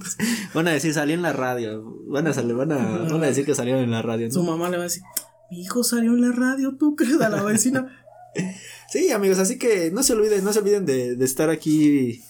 Van 0.53 0.67
a 0.67 0.71
decir, 0.71 0.93
salí 0.93 1.13
en 1.13 1.21
la 1.21 1.31
radio. 1.33 1.83
Van 2.07 2.27
a 2.27 2.33
salir, 2.33 2.53
van 2.55 2.71
a, 2.71 2.77
van 3.09 3.23
a 3.23 3.27
decir 3.27 3.45
que 3.45 3.55
salieron 3.55 3.81
en 3.81 3.91
la 3.91 4.01
radio. 4.01 4.27
¿no? 4.27 4.33
Su 4.33 4.43
mamá 4.43 4.69
le 4.69 4.77
va 4.77 4.83
a 4.83 4.87
decir, 4.87 5.03
mi 5.49 5.61
hijo 5.61 5.83
salió 5.83 6.11
en 6.13 6.21
la 6.21 6.31
radio, 6.31 6.75
¿tú 6.77 6.95
crees? 6.95 7.19
A 7.21 7.29
la 7.29 7.43
vecina. 7.43 7.97
Sí, 8.91 9.09
amigos, 9.11 9.39
así 9.39 9.57
que 9.57 9.89
no 9.91 10.03
se 10.03 10.11
olviden, 10.11 10.43
no 10.43 10.51
se 10.51 10.59
olviden 10.59 10.85
de, 10.85 11.15
de 11.15 11.25
estar 11.25 11.49
aquí 11.49 12.21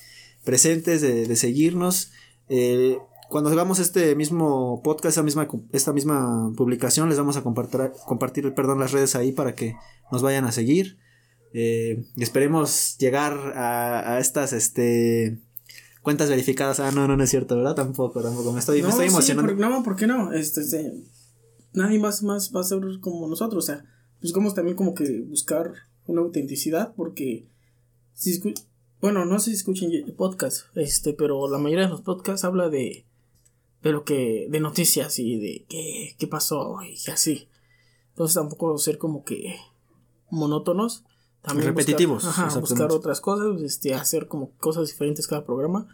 presentes, 0.43 1.01
de, 1.01 1.25
de 1.27 1.35
seguirnos. 1.35 2.11
Eh, 2.49 2.97
cuando 3.31 3.49
hagamos 3.49 3.79
este 3.79 4.15
mismo 4.15 4.81
podcast, 4.83 5.15
esa 5.15 5.23
misma, 5.23 5.47
esta 5.71 5.93
misma 5.93 6.51
publicación, 6.55 7.09
les 7.09 7.17
vamos 7.17 7.37
a 7.37 7.41
compartir, 7.41 7.91
compartir 8.05 8.53
perdón, 8.53 8.79
las 8.79 8.91
redes 8.91 9.15
ahí 9.15 9.31
para 9.31 9.55
que 9.55 9.73
nos 10.11 10.21
vayan 10.21 10.45
a 10.45 10.51
seguir. 10.51 10.97
Eh, 11.53 12.05
esperemos 12.17 12.97
llegar 12.99 13.33
a, 13.57 14.13
a 14.15 14.19
estas 14.19 14.53
este, 14.53 15.41
cuentas 16.01 16.29
verificadas. 16.29 16.79
Ah, 16.79 16.91
no, 16.91 17.07
no, 17.07 17.17
no 17.17 17.23
es 17.23 17.29
cierto, 17.29 17.55
¿verdad? 17.57 17.75
Tampoco, 17.75 18.21
tampoco. 18.21 18.51
Me 18.53 18.59
estoy, 18.59 18.83
me 18.83 18.89
estoy 18.89 19.07
sí, 19.07 19.13
emocionando. 19.13 19.55
por- 19.55 19.59
no, 19.59 19.83
¿por 19.83 19.95
qué 19.95 20.07
no? 20.07 20.31
Este, 20.33 20.61
este, 20.61 20.93
nadie 21.73 21.99
más, 21.99 22.23
más 22.23 22.51
va 22.55 22.61
a 22.61 22.65
ser 22.65 22.79
como 22.99 23.27
nosotros. 23.27 23.63
O 23.63 23.67
sea, 23.67 23.83
buscamos 24.21 24.53
también 24.53 24.77
como 24.77 24.93
que 24.93 25.21
buscar 25.21 25.71
una 26.05 26.21
autenticidad 26.21 26.93
porque 26.95 27.47
si 28.13 28.39
escu- 28.39 28.61
bueno, 29.01 29.25
no 29.25 29.39
sé 29.39 29.49
si 29.51 29.55
escuchen 29.57 29.89
podcast, 30.15 30.65
este, 30.75 31.13
pero 31.13 31.49
la 31.49 31.57
mayoría 31.57 31.85
de 31.85 31.91
los 31.91 32.01
podcasts 32.01 32.45
habla 32.45 32.69
de 32.69 33.07
de 33.83 33.91
lo 33.91 34.03
que 34.03 34.47
de 34.49 34.59
noticias 34.59 35.17
y 35.19 35.37
de 35.37 35.65
qué, 35.67 36.15
qué 36.17 36.27
pasó 36.27 36.77
y 36.83 37.09
así. 37.09 37.47
Entonces 38.09 38.35
tampoco 38.35 38.77
ser 38.77 38.97
como 38.97 39.23
que 39.23 39.55
monótonos. 40.29 41.03
También 41.41 41.69
Repetitivos, 41.69 42.23
Buscar, 42.23 42.45
ajá, 42.47 42.59
buscar 42.59 42.91
otras 42.91 43.19
cosas, 43.19 43.61
este, 43.63 43.95
hacer 43.95 44.27
como 44.27 44.51
cosas 44.57 44.87
diferentes 44.87 45.25
cada 45.25 45.43
programa. 45.43 45.87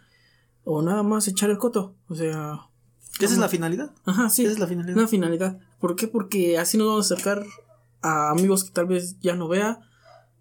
O 0.66 0.82
nada 0.82 1.04
más 1.04 1.28
echar 1.30 1.50
el 1.50 1.58
coto. 1.58 1.96
O 2.10 2.16
sea, 2.16 2.68
¿Qué 3.18 3.26
esa 3.26 3.36
es 3.36 3.40
la 3.40 3.48
finalidad? 3.48 3.92
Ajá, 4.06 4.30
sí. 4.30 4.44
Esa 4.44 4.54
es 4.54 4.60
la 4.60 4.68
finalidad. 4.68 4.98
Una 4.98 5.08
finalidad. 5.08 5.60
¿Por 5.80 5.96
qué? 5.96 6.08
Porque 6.08 6.58
así 6.58 6.78
nos 6.78 6.88
vamos 6.88 7.10
a 7.10 7.14
acercar 7.14 7.46
a 8.02 8.30
amigos 8.30 8.66
que 8.66 8.72
tal 8.72 8.88
vez 8.88 9.18
ya 9.22 9.36
no 9.36 9.48
vea. 9.48 9.80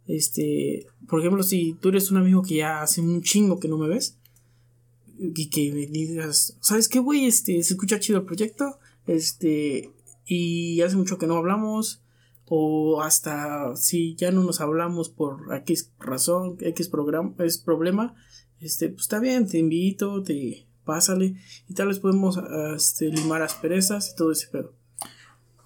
Este, 0.06 0.87
por 1.09 1.20
ejemplo, 1.20 1.42
si 1.44 1.74
tú 1.74 1.90
eres 1.90 2.11
un 2.11 2.16
amigo 2.16 2.42
que 2.42 2.56
ya 2.56 2.82
hace 2.82 3.00
un 3.00 3.22
chingo 3.22 3.61
que 3.61 3.68
no 3.68 3.78
me 3.78 3.88
ves 3.88 4.18
y 5.18 5.48
que 5.48 5.72
me 5.72 5.87
digas, 5.87 6.57
¿sabes 6.61 6.88
qué, 6.88 6.98
güey? 6.98 7.26
Este, 7.26 7.62
se 7.62 7.74
escucha 7.74 8.00
chido 8.00 8.18
el 8.20 8.24
proyecto. 8.24 8.79
Este, 9.07 9.90
y 10.24 10.81
hace 10.83 10.96
mucho 10.96 11.18
que 11.18 11.26
no 11.26 11.37
hablamos. 11.37 12.02
O 12.48 13.02
hasta 13.02 13.74
si 13.76 14.14
ya 14.14 14.31
no 14.31 14.44
nos 14.44 14.61
hablamos 14.61 15.09
por 15.09 15.52
X 15.52 15.90
razón, 15.98 16.57
X 16.61 16.88
programa, 16.88 17.35
es 17.40 17.59
problema, 17.59 18.14
este, 18.61 18.88
pues 18.88 19.02
está 19.02 19.18
bien, 19.18 19.48
te 19.48 19.59
invito, 19.59 20.22
te 20.22 20.66
pásale 20.85 21.35
y 21.68 21.74
tal 21.74 21.88
vez 21.88 21.98
podemos 21.98 22.38
ah, 22.38 22.74
este, 22.76 23.09
limar 23.09 23.42
asperezas 23.42 24.12
y 24.12 24.16
todo 24.16 24.33
ese 24.33 24.46
pedo. 24.46 24.72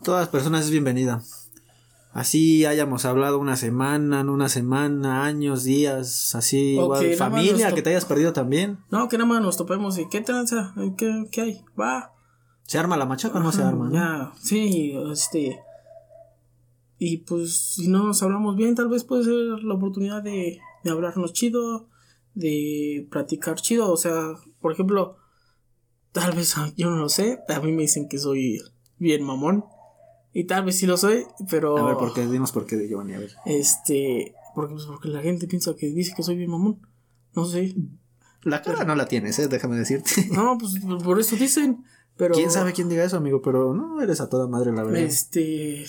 Todas 0.02 0.22
las 0.22 0.28
personas 0.30 0.64
es 0.64 0.70
bienvenida. 0.70 1.22
Así 2.12 2.66
hayamos 2.66 3.05
hablado 3.05 3.38
una 3.38 3.57
semana, 3.57 4.20
en 4.20 4.29
una 4.29 4.49
semana, 4.49 5.25
años, 5.25 5.62
días, 5.62 6.35
así, 6.35 6.75
igual, 6.75 7.14
familia 7.14 7.73
que 7.73 7.83
te 7.83 7.90
hayas 7.90 8.05
perdido 8.05 8.33
también. 8.33 8.79
No, 8.90 9.09
que 9.09 9.16
nada 9.16 9.29
más 9.29 9.42
nos 9.42 9.57
topemos 9.57 9.96
y 9.99 10.09
¿qué 10.09 10.20
tranza? 10.20 10.75
¿Qué, 10.96 11.27
qué 11.31 11.40
hay? 11.40 11.64
Va. 11.81 12.12
¿Se 12.64 12.79
arma 12.79 12.96
la 12.96 13.07
machaca 13.07 13.38
o 13.38 13.42
no 13.42 13.53
se 13.53 13.62
arma? 13.62 13.88
no? 13.88 13.94
Ya, 13.94 14.33
sí, 14.40 14.92
este. 15.12 15.61
Y 16.99 17.18
pues 17.18 17.75
si 17.75 17.88
no 17.88 18.05
nos 18.05 18.23
hablamos 18.23 18.57
bien, 18.57 18.75
tal 18.75 18.88
vez 18.88 19.05
puede 19.05 19.25
ser 19.25 19.62
la 19.62 19.75
oportunidad 19.75 20.23
de, 20.23 20.59
de 20.83 20.90
hablarnos 20.90 21.33
chido, 21.33 21.88
de 22.35 23.07
practicar 23.11 23.55
chido. 23.57 23.90
O 23.90 23.96
sea, 23.96 24.35
por 24.61 24.73
ejemplo, 24.73 25.16
tal 26.12 26.33
vez 26.33 26.59
ah, 26.59 26.73
yo 26.77 26.90
no 26.90 26.96
lo 26.96 27.09
sé, 27.09 27.38
a 27.49 27.61
mí 27.61 27.73
me 27.73 27.83
dicen 27.83 28.09
que 28.09 28.18
soy 28.18 28.61
bien 28.99 29.23
mamón. 29.23 29.64
Y 30.32 30.44
tal 30.44 30.64
vez 30.64 30.78
sí 30.78 30.86
lo 30.86 30.96
soy, 30.96 31.26
pero. 31.50 31.76
A 31.76 31.86
ver, 31.86 31.96
¿por 31.96 32.14
qué? 32.14 32.26
Dinos 32.26 32.52
por 32.52 32.66
qué 32.66 32.76
de 32.76 32.88
Giovanni, 32.88 33.14
a 33.14 33.18
ver. 33.18 33.32
Este. 33.46 34.34
Porque, 34.54 34.74
pues, 34.74 34.86
porque 34.86 35.08
la 35.08 35.22
gente 35.22 35.46
piensa 35.46 35.74
que 35.74 35.86
dice 35.86 36.12
que 36.16 36.22
soy 36.22 36.36
bien 36.36 36.50
mamón. 36.50 36.80
No 37.34 37.44
sé. 37.44 37.74
La 38.42 38.62
cara 38.62 38.84
no 38.84 38.94
la 38.94 39.06
tienes, 39.06 39.38
¿eh? 39.38 39.48
Déjame 39.48 39.76
decirte. 39.76 40.28
No, 40.32 40.56
pues 40.58 40.74
por 41.02 41.18
eso 41.18 41.36
dicen. 41.36 41.84
Pero. 42.16 42.34
¿Quién 42.34 42.50
sabe 42.50 42.72
quién 42.72 42.88
diga 42.88 43.04
eso, 43.04 43.16
amigo? 43.16 43.42
Pero 43.42 43.74
no 43.74 44.00
eres 44.00 44.20
a 44.20 44.28
toda 44.28 44.46
madre, 44.46 44.72
la 44.72 44.84
verdad. 44.84 45.00
Este. 45.00 45.84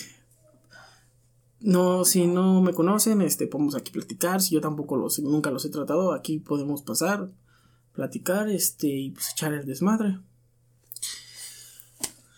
No, 1.60 2.04
si 2.04 2.26
no 2.26 2.60
me 2.60 2.74
conocen, 2.74 3.22
este, 3.22 3.46
podemos 3.46 3.76
aquí 3.76 3.92
platicar. 3.92 4.42
Si 4.42 4.54
yo 4.54 4.60
tampoco 4.60 4.96
los, 4.96 5.20
nunca 5.20 5.52
los 5.52 5.64
he 5.64 5.70
tratado, 5.70 6.12
aquí 6.12 6.40
podemos 6.40 6.82
pasar, 6.82 7.30
platicar, 7.92 8.48
este, 8.48 8.88
y 8.88 9.10
pues 9.12 9.30
echar 9.30 9.52
el 9.52 9.64
desmadre. 9.64 10.18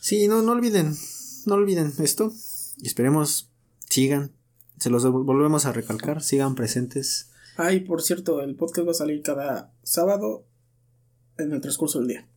Sí, 0.01 0.29
no, 0.29 0.43
no 0.43 0.53
olviden, 0.53 0.95
no 1.47 1.55
olviden 1.55 1.93
esto. 1.99 2.33
Y 2.79 2.87
esperemos, 2.87 3.51
sigan, 3.89 4.33
se 4.79 4.91
los 4.91 5.05
vol- 5.05 5.25
volvemos 5.25 5.67
a 5.67 5.73
recalcar, 5.73 6.23
sigan 6.23 6.55
presentes. 6.55 7.31
Ay, 7.57 7.81
por 7.81 8.03
cierto, 8.03 8.41
el 8.43 8.57
podcast 8.57 8.87
va 8.89 8.91
a 8.91 8.95
salir 8.95 9.23
cada 9.23 9.73
sábado 9.83 10.45
en 11.39 11.53
el 11.53 11.61
transcurso 11.61 11.99
del 12.01 12.09
día. 12.09 12.29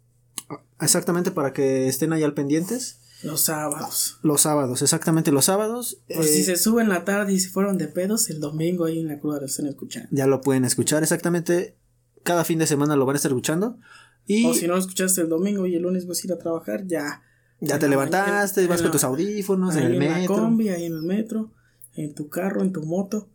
Exactamente 0.79 1.31
para 1.31 1.53
que 1.53 1.87
estén 1.87 2.13
ahí 2.13 2.23
al 2.23 2.33
pendientes. 2.33 2.99
Los 3.23 3.41
sábados. 3.41 4.19
Los 4.21 4.41
sábados, 4.41 4.83
exactamente 4.83 5.31
los 5.31 5.45
sábados. 5.45 5.97
Eh, 6.07 6.21
si 6.21 6.43
se 6.43 6.55
suben 6.55 6.85
en 6.85 6.89
la 6.93 7.03
tarde 7.03 7.33
y 7.33 7.39
se 7.39 7.49
fueron 7.49 7.79
de 7.79 7.87
pedos, 7.87 8.29
el 8.29 8.39
domingo 8.39 8.85
ahí 8.85 8.99
en 8.99 9.07
la 9.07 9.19
cruda 9.19 9.39
lo 9.39 9.47
están 9.47 9.65
escuchando. 9.65 10.07
Ya 10.11 10.27
lo 10.27 10.41
pueden 10.41 10.65
escuchar 10.65 11.01
exactamente. 11.01 11.75
Cada 12.23 12.43
fin 12.45 12.59
de 12.59 12.67
semana 12.67 12.95
lo 12.95 13.05
van 13.07 13.15
a 13.15 13.17
estar 13.17 13.31
escuchando. 13.31 13.79
Y 14.27 14.45
O 14.45 14.53
si 14.53 14.67
no 14.67 14.73
lo 14.73 14.79
escuchaste 14.79 15.21
el 15.21 15.29
domingo 15.29 15.65
y 15.65 15.75
el 15.75 15.81
lunes 15.81 16.05
vas 16.05 16.21
a 16.23 16.27
ir 16.27 16.33
a 16.33 16.37
trabajar, 16.37 16.85
ya. 16.85 17.23
Ya 17.59 17.79
te 17.79 17.85
la 17.87 17.91
levantaste, 17.91 18.67
vas 18.67 18.79
en 18.79 18.83
con 18.83 18.85
la- 18.87 18.91
tus 18.91 19.03
audífonos 19.03 19.75
en 19.75 19.83
el 19.83 19.93
en 20.01 20.09
la 20.11 20.17
metro. 20.19 20.35
combi, 20.35 20.69
ahí 20.69 20.85
en 20.85 20.93
el 20.93 21.03
metro, 21.03 21.51
en 21.95 22.13
tu 22.13 22.29
carro, 22.29 22.61
en 22.61 22.71
tu 22.71 22.83
moto. 22.83 23.29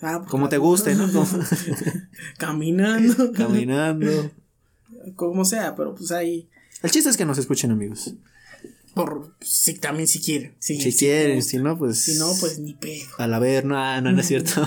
Ah, 0.00 0.18
pues, 0.20 0.30
Como 0.30 0.48
te 0.48 0.58
guste, 0.58 0.94
¿no? 0.94 1.08
Caminando. 2.38 3.32
caminando. 3.36 4.30
Como 5.16 5.44
sea, 5.44 5.74
pero 5.74 5.94
pues 5.94 6.10
ahí. 6.12 6.48
El 6.82 6.90
chiste 6.90 7.10
es 7.10 7.16
que 7.16 7.24
nos 7.24 7.38
escuchen, 7.38 7.70
amigos. 7.70 8.14
Por, 8.94 9.34
sí, 9.40 9.74
también 9.74 10.08
si 10.08 10.20
quieren. 10.20 10.54
Si 10.58 10.78
quieren, 10.96 11.42
si 11.42 11.58
no, 11.58 11.76
pues. 11.78 11.98
Si 12.02 12.18
no, 12.18 12.32
pues 12.40 12.58
ni 12.58 12.74
pedo. 12.74 13.06
Al 13.18 13.32
haber, 13.34 13.64
no, 13.64 13.76
ah, 13.78 14.00
no, 14.00 14.12
no 14.12 14.20
es 14.20 14.26
cierto. 14.26 14.66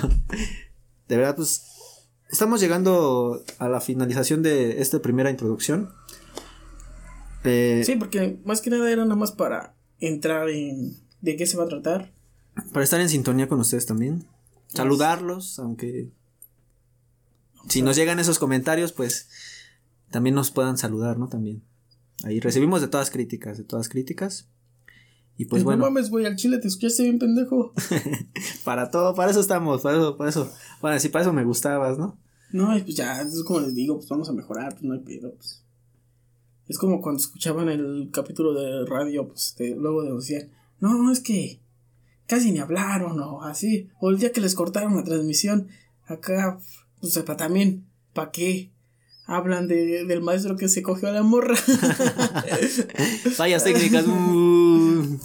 De 1.07 1.17
verdad, 1.17 1.35
pues. 1.35 1.63
Estamos 2.29 2.61
llegando 2.61 3.43
a 3.59 3.67
la 3.67 3.81
finalización 3.81 4.41
de 4.41 4.81
esta 4.81 5.01
primera 5.01 5.29
introducción. 5.29 5.91
Eh, 7.43 7.83
Sí, 7.85 7.95
porque 7.95 8.39
más 8.45 8.61
que 8.61 8.69
nada 8.69 8.91
era 8.91 9.03
nada 9.03 9.15
más 9.15 9.31
para 9.31 9.75
entrar 9.99 10.49
en 10.49 10.97
de 11.21 11.35
qué 11.35 11.45
se 11.45 11.57
va 11.57 11.63
a 11.63 11.67
tratar. 11.67 12.11
Para 12.73 12.83
estar 12.83 12.99
en 12.99 13.09
sintonía 13.09 13.47
con 13.47 13.59
ustedes 13.59 13.85
también. 13.85 14.25
Saludarlos, 14.67 15.59
aunque. 15.59 16.11
Si 17.67 17.81
nos 17.81 17.95
llegan 17.95 18.19
esos 18.19 18.39
comentarios, 18.39 18.91
pues. 18.91 19.29
También 20.09 20.35
nos 20.35 20.51
puedan 20.51 20.77
saludar, 20.77 21.17
¿no? 21.17 21.29
También. 21.29 21.63
Ahí 22.23 22.39
recibimos 22.39 22.81
de 22.81 22.87
todas 22.87 23.09
críticas, 23.09 23.57
de 23.57 23.63
todas 23.63 23.87
críticas. 23.87 24.47
Y 25.37 25.45
pues 25.45 25.63
no 25.63 25.65
bueno, 25.65 25.85
mames, 25.85 26.09
güey, 26.09 26.25
al 26.25 26.35
chile 26.35 26.59
te 26.59 26.67
escuchaste 26.67 27.03
bien 27.03 27.17
pendejo. 27.17 27.73
para 28.63 28.91
todo, 28.91 29.15
para 29.15 29.31
eso 29.31 29.39
estamos, 29.39 29.81
para 29.81 29.97
eso, 29.97 30.17
para 30.17 30.29
eso. 30.29 30.51
Bueno, 30.81 30.99
sí, 30.99 31.09
para 31.09 31.23
eso 31.23 31.33
me 31.33 31.43
gustabas, 31.43 31.97
¿no? 31.97 32.19
No, 32.51 32.67
pues 32.83 32.95
ya, 32.95 33.21
es 33.21 33.43
como 33.43 33.61
les 33.61 33.73
digo, 33.73 33.95
pues 33.97 34.09
vamos 34.09 34.29
a 34.29 34.33
mejorar, 34.33 34.73
pues 34.73 34.83
no 34.83 34.93
hay 34.93 34.99
pedo, 34.99 35.33
pues. 35.33 35.63
Es 36.71 36.77
como 36.77 37.01
cuando 37.01 37.19
escuchaban 37.19 37.67
el 37.67 38.09
capítulo 38.13 38.53
de 38.53 38.85
radio, 38.85 39.27
pues 39.27 39.55
de- 39.57 39.75
luego 39.75 40.03
decían, 40.15 40.49
no, 40.79 41.11
es 41.11 41.19
que 41.19 41.59
casi 42.27 42.53
ni 42.53 42.59
hablaron 42.59 43.19
o 43.19 43.43
así. 43.43 43.89
O 43.99 44.09
el 44.09 44.17
día 44.17 44.31
que 44.31 44.39
les 44.39 44.55
cortaron 44.55 44.95
la 44.95 45.03
transmisión, 45.03 45.67
acá, 46.05 46.59
pues 47.01 47.17
pa- 47.19 47.35
también, 47.35 47.85
¿pa' 48.13 48.31
qué? 48.31 48.71
Hablan 49.25 49.67
de, 49.67 50.05
del 50.05 50.21
maestro 50.21 50.55
que 50.55 50.69
se 50.69 50.81
cogió 50.81 51.09
a 51.09 51.11
la 51.11 51.23
morra. 51.23 51.55
Fallas 53.35 53.65
técnicas. 53.65 54.05
uh. 54.07 55.19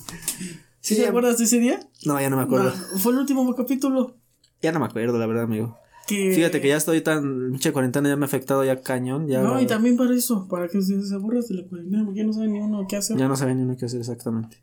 ¿Sí 0.80 0.94
Sí, 0.96 1.00
te 1.02 1.06
acuerdas 1.06 1.38
de 1.38 1.44
ese 1.44 1.60
día? 1.60 1.78
No, 2.04 2.20
ya 2.20 2.28
no 2.28 2.36
me 2.38 2.42
acuerdo. 2.42 2.70
No, 2.70 2.98
fue 2.98 3.12
el 3.12 3.18
último 3.18 3.54
capítulo. 3.54 4.16
Ya 4.62 4.72
no 4.72 4.80
me 4.80 4.86
acuerdo, 4.86 5.16
la 5.18 5.26
verdad, 5.26 5.44
amigo. 5.44 5.78
Que... 6.06 6.32
Fíjate 6.32 6.60
que 6.60 6.68
ya 6.68 6.76
estoy 6.76 7.00
tan. 7.00 7.50
Mucha 7.50 7.72
cuarentena 7.72 8.08
ya 8.08 8.16
me 8.16 8.24
ha 8.24 8.26
afectado 8.26 8.64
ya 8.64 8.80
cañón. 8.80 9.26
Ya, 9.28 9.42
No, 9.42 9.60
y 9.60 9.66
también 9.66 9.96
para 9.96 10.14
eso, 10.14 10.46
para 10.48 10.68
que 10.68 10.80
se, 10.80 10.94
aburras 11.14 11.48
de 11.48 11.56
la 11.56 11.68
cuarentena, 11.68 12.04
porque 12.04 12.20
ya 12.20 12.26
no 12.26 12.32
sabe 12.32 12.48
ni 12.48 12.60
uno 12.60 12.86
qué 12.88 12.96
hacer. 12.96 13.16
ya 13.16 13.28
no 13.28 13.36
saben 13.36 13.58
ni 13.58 13.64
uno 13.64 13.76
qué 13.76 13.86
hacer 13.86 14.00
exactamente. 14.00 14.58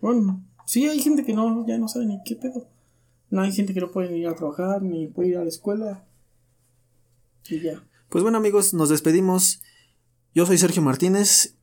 Bueno, 0.00 0.44
sí, 0.66 0.86
hay 0.86 0.98
gente 1.00 1.24
que 1.24 1.34
no, 1.34 1.66
ya 1.66 1.78
no 1.78 1.88
sabe 1.88 2.06
ni 2.06 2.20
qué 2.24 2.36
pedo. 2.36 2.68
No 3.30 3.42
hay 3.42 3.52
gente 3.52 3.74
que 3.74 3.80
no 3.80 3.90
puede 3.90 4.16
ir 4.16 4.28
a 4.28 4.34
trabajar, 4.34 4.82
ni 4.82 5.08
puede 5.08 5.30
ir 5.30 5.36
a 5.38 5.42
la 5.42 5.48
escuela. 5.48 6.04
Y 7.48 7.60
ya. 7.60 7.82
Pues 8.08 8.22
bueno, 8.22 8.38
amigos, 8.38 8.74
nos 8.74 8.88
despedimos. 8.88 9.60
Yo 10.34 10.46
soy 10.46 10.58
Sergio 10.58 10.82
Martínez. 10.82 11.56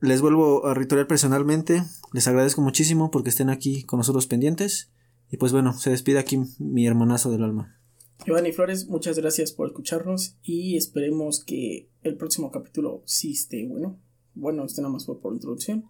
Les 0.00 0.20
vuelvo 0.20 0.66
a 0.66 0.74
ritular 0.74 1.06
personalmente. 1.06 1.82
Les 2.12 2.28
agradezco 2.28 2.60
muchísimo 2.60 3.10
porque 3.10 3.30
estén 3.30 3.50
aquí 3.50 3.84
con 3.84 3.98
nosotros 3.98 4.26
pendientes. 4.26 4.90
Y 5.30 5.38
pues 5.38 5.52
bueno, 5.52 5.72
se 5.72 5.90
despide 5.90 6.18
aquí 6.18 6.40
mi 6.58 6.86
hermanazo 6.86 7.30
del 7.30 7.42
alma. 7.42 7.78
Giovanni 8.24 8.52
Flores, 8.52 8.88
muchas 8.88 9.18
gracias 9.18 9.52
por 9.52 9.68
escucharnos 9.68 10.36
y 10.42 10.76
esperemos 10.76 11.42
que 11.44 11.88
el 12.02 12.16
próximo 12.16 12.50
capítulo 12.50 13.02
sí 13.06 13.32
esté 13.32 13.66
bueno. 13.66 13.98
Bueno, 14.34 14.64
este 14.64 14.82
nada 14.82 14.92
más 14.92 15.06
fue 15.06 15.20
por 15.20 15.32
introducción. 15.32 15.86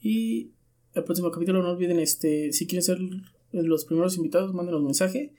Y 0.00 0.52
el 0.94 1.04
próximo 1.04 1.30
capítulo 1.30 1.62
no 1.62 1.70
olviden, 1.70 1.98
este, 1.98 2.52
si 2.52 2.66
quieren 2.66 2.82
ser 2.82 2.98
los 3.52 3.84
primeros 3.84 4.16
invitados, 4.16 4.52
mándenos 4.54 4.82
mensaje. 4.82 5.32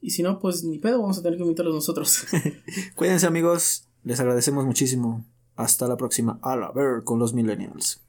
Y 0.00 0.10
si 0.10 0.22
no, 0.22 0.38
pues 0.38 0.64
ni 0.64 0.78
pedo, 0.78 1.00
vamos 1.00 1.18
a 1.18 1.22
tener 1.22 1.38
que 1.38 1.44
invitarlos 1.44 1.74
nosotros. 1.74 2.24
Cuídense 2.94 3.26
amigos, 3.26 3.88
les 4.04 4.20
agradecemos 4.20 4.64
muchísimo. 4.64 5.24
Hasta 5.56 5.88
la 5.88 5.96
próxima. 5.96 6.38
A 6.42 6.54
la 6.54 6.70
ver 6.70 7.02
con 7.02 7.18
los 7.18 7.34
millennials. 7.34 8.00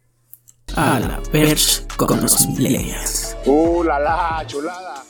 A 0.75 0.99
la 0.99 1.19
perch 1.31 1.87
con 1.97 2.21
los 2.21 2.47
millennials. 2.47 3.35
Uh, 3.47 3.83
la 3.83 3.99
la, 3.99 4.43
chulada. 4.45 5.08